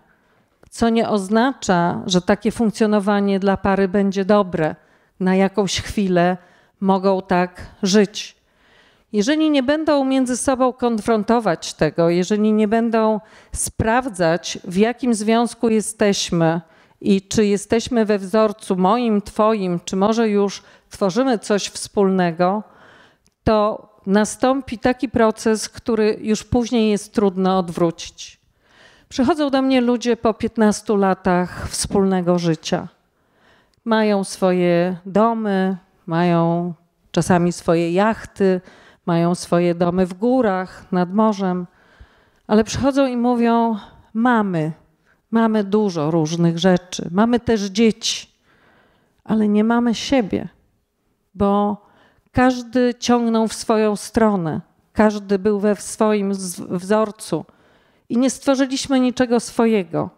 co 0.71 0.89
nie 0.89 1.09
oznacza, 1.09 2.03
że 2.07 2.21
takie 2.21 2.51
funkcjonowanie 2.51 3.41
dla 3.41 3.57
pary 3.57 3.89
będzie 3.89 4.25
dobre. 4.25 4.75
Na 5.21 5.35
jakąś 5.35 5.81
chwilę 5.81 6.37
mogą 6.81 7.23
tak 7.23 7.63
żyć. 7.83 8.37
Jeżeli 9.13 9.51
nie 9.51 9.63
będą 9.63 10.05
między 10.05 10.37
sobą 10.37 10.73
konfrontować 10.73 11.75
tego, 11.75 12.11
jeżeli 12.11 12.53
nie 12.53 12.69
będą 12.69 13.21
sprawdzać, 13.53 14.59
w 14.65 14.77
jakim 14.77 15.15
związku 15.15 15.69
jesteśmy 15.69 16.61
i 17.03 17.23
czy 17.23 17.47
jesteśmy 17.47 18.05
we 18.05 18.19
wzorcu 18.19 18.77
moim, 18.77 19.23
Twoim, 19.23 19.81
czy 19.85 19.97
może 19.97 20.29
już 20.29 20.63
tworzymy 20.91 21.39
coś 21.39 21.67
wspólnego, 21.69 22.63
to 23.45 23.89
nastąpi 24.07 24.79
taki 24.79 25.09
proces, 25.09 25.69
który 25.69 26.19
już 26.21 26.45
później 26.45 26.91
jest 26.91 27.15
trudno 27.15 27.59
odwrócić. 27.59 28.41
Przychodzą 29.09 29.51
do 29.51 29.63
mnie 29.63 29.81
ludzie 29.81 30.17
po 30.17 30.35
15 30.35 30.97
latach 30.97 31.69
wspólnego 31.69 32.39
życia. 32.39 32.89
Mają 33.85 34.25
swoje 34.25 34.97
domy, 35.07 35.77
mają 36.07 36.75
czasami 37.11 37.53
swoje 37.53 37.93
jachty, 37.93 38.61
mają 39.07 39.35
swoje 39.35 39.75
domy 39.75 40.07
w 40.07 40.15
górach, 40.15 40.93
nad 40.93 41.15
morzem, 41.15 41.67
ale 42.47 42.65
przychodzą 42.65 43.07
i 43.07 43.17
mówią: 43.17 43.77
Mamy, 44.15 44.73
mamy 45.33 45.65
dużo 45.65 46.11
różnych 46.11 46.59
rzeczy, 46.59 47.09
mamy 47.11 47.41
też 47.41 47.61
dzieci, 47.63 48.29
ale 49.25 49.49
nie 49.49 49.65
mamy 49.65 49.95
siebie, 49.95 50.49
bo 51.35 51.77
każdy 52.33 52.95
ciągnął 52.95 53.49
w 53.49 53.55
swoją 53.55 53.97
stronę, 53.97 54.61
każdy 54.93 55.39
był 55.39 55.61
we 55.61 55.77
swoim 55.77 56.33
wzorcu 56.71 57.45
i 58.09 58.19
nie 58.19 58.31
stworzyliśmy 58.31 59.01
niczego 59.01 59.41
swojego. 59.41 60.11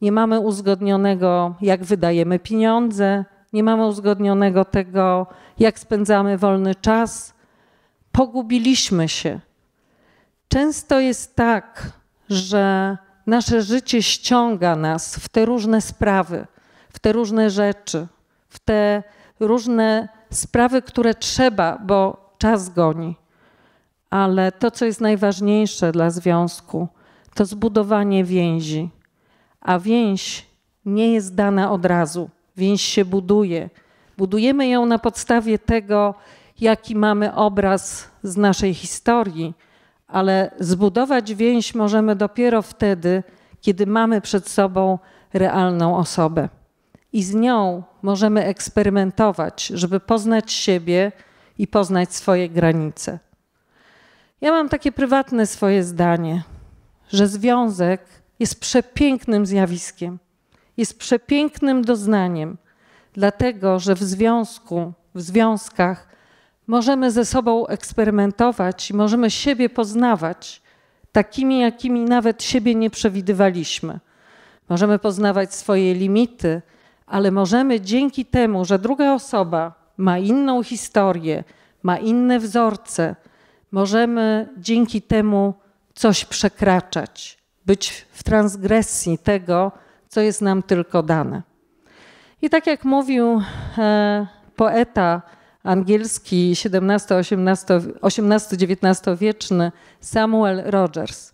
Nie 0.00 0.12
mamy 0.12 0.40
uzgodnionego, 0.40 1.54
jak 1.60 1.84
wydajemy 1.84 2.38
pieniądze, 2.38 3.24
nie 3.52 3.62
mamy 3.62 3.86
uzgodnionego 3.86 4.64
tego, 4.64 5.26
jak 5.58 5.78
spędzamy 5.78 6.38
wolny 6.38 6.74
czas. 6.74 7.34
Pogubiliśmy 8.12 9.08
się. 9.08 9.40
Często 10.48 11.00
jest 11.00 11.36
tak, 11.36 11.92
że 12.28 12.96
nasze 13.26 13.62
życie 13.62 14.02
ściąga 14.02 14.76
nas 14.76 15.16
w 15.16 15.28
te 15.28 15.44
różne 15.44 15.80
sprawy, 15.80 16.46
w 16.90 16.98
te 16.98 17.12
różne 17.12 17.50
rzeczy, 17.50 18.06
w 18.48 18.58
te 18.58 19.02
różne 19.40 20.08
sprawy, 20.30 20.82
które 20.82 21.14
trzeba, 21.14 21.78
bo 21.78 22.30
czas 22.38 22.68
goni. 22.68 23.16
Ale 24.10 24.52
to, 24.52 24.70
co 24.70 24.84
jest 24.84 25.00
najważniejsze 25.00 25.92
dla 25.92 26.10
związku, 26.10 26.88
to 27.34 27.44
zbudowanie 27.44 28.24
więzi. 28.24 28.90
A 29.60 29.78
więź 29.78 30.46
nie 30.84 31.12
jest 31.12 31.34
dana 31.34 31.70
od 31.70 31.86
razu. 31.86 32.30
Więź 32.56 32.82
się 32.82 33.04
buduje. 33.04 33.70
Budujemy 34.16 34.68
ją 34.68 34.86
na 34.86 34.98
podstawie 34.98 35.58
tego, 35.58 36.14
jaki 36.60 36.96
mamy 36.96 37.34
obraz 37.34 38.08
z 38.22 38.36
naszej 38.36 38.74
historii, 38.74 39.54
ale 40.14 40.50
zbudować 40.60 41.34
więź 41.34 41.74
możemy 41.74 42.16
dopiero 42.16 42.62
wtedy, 42.62 43.22
kiedy 43.60 43.86
mamy 43.86 44.20
przed 44.20 44.48
sobą 44.48 44.98
realną 45.32 45.96
osobę. 45.96 46.48
I 47.12 47.22
z 47.22 47.34
nią 47.34 47.82
możemy 48.02 48.44
eksperymentować, 48.44 49.66
żeby 49.66 50.00
poznać 50.00 50.52
siebie 50.52 51.12
i 51.58 51.66
poznać 51.66 52.14
swoje 52.14 52.48
granice. 52.48 53.18
Ja 54.40 54.50
mam 54.50 54.68
takie 54.68 54.92
prywatne 54.92 55.46
swoje 55.46 55.84
zdanie, 55.84 56.42
że 57.08 57.28
związek 57.28 58.00
jest 58.38 58.60
przepięknym 58.60 59.46
zjawiskiem, 59.46 60.18
jest 60.76 60.98
przepięknym 60.98 61.82
doznaniem, 61.82 62.56
dlatego 63.12 63.78
że 63.78 63.94
w 63.94 64.02
związku, 64.02 64.92
w 65.14 65.20
związkach 65.20 66.13
możemy 66.66 67.10
ze 67.10 67.24
sobą 67.24 67.66
eksperymentować 67.66 68.92
możemy 68.92 69.30
siebie 69.30 69.68
poznawać 69.68 70.62
takimi, 71.12 71.58
jakimi 71.60 72.00
nawet 72.00 72.42
siebie 72.42 72.74
nie 72.74 72.90
przewidywaliśmy. 72.90 74.00
Możemy 74.68 74.98
poznawać 74.98 75.54
swoje 75.54 75.94
limity, 75.94 76.62
ale 77.06 77.30
możemy 77.30 77.80
dzięki 77.80 78.24
temu, 78.24 78.64
że 78.64 78.78
druga 78.78 79.12
osoba 79.12 79.72
ma 79.96 80.18
inną 80.18 80.62
historię, 80.62 81.44
ma 81.82 81.98
inne 81.98 82.38
wzorce, 82.38 83.16
możemy 83.72 84.48
dzięki 84.56 85.02
temu 85.02 85.54
coś 85.94 86.24
przekraczać, 86.24 87.38
być 87.66 88.06
w 88.12 88.22
transgresji 88.22 89.18
tego, 89.18 89.72
co 90.08 90.20
jest 90.20 90.42
nam 90.42 90.62
tylko 90.62 91.02
dane. 91.02 91.42
I 92.42 92.50
tak 92.50 92.66
jak 92.66 92.84
mówił 92.84 93.42
e, 93.78 94.26
poeta 94.56 95.22
angielski 95.64 96.54
XVII-XIX 96.64 99.18
wieczny 99.18 99.72
Samuel 100.00 100.62
Rogers, 100.64 101.32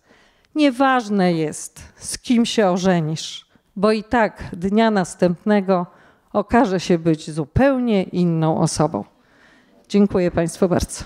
nieważne 0.54 1.32
jest, 1.32 1.82
z 1.96 2.18
kim 2.18 2.46
się 2.46 2.68
ożenisz, 2.68 3.46
bo 3.76 3.92
i 3.92 4.04
tak 4.04 4.42
dnia 4.52 4.90
następnego 4.90 5.86
okaże 6.32 6.80
się 6.80 6.98
być 6.98 7.30
zupełnie 7.30 8.02
inną 8.02 8.58
osobą. 8.58 9.04
Dziękuję 9.88 10.30
Państwu 10.30 10.68
bardzo. 10.68 11.04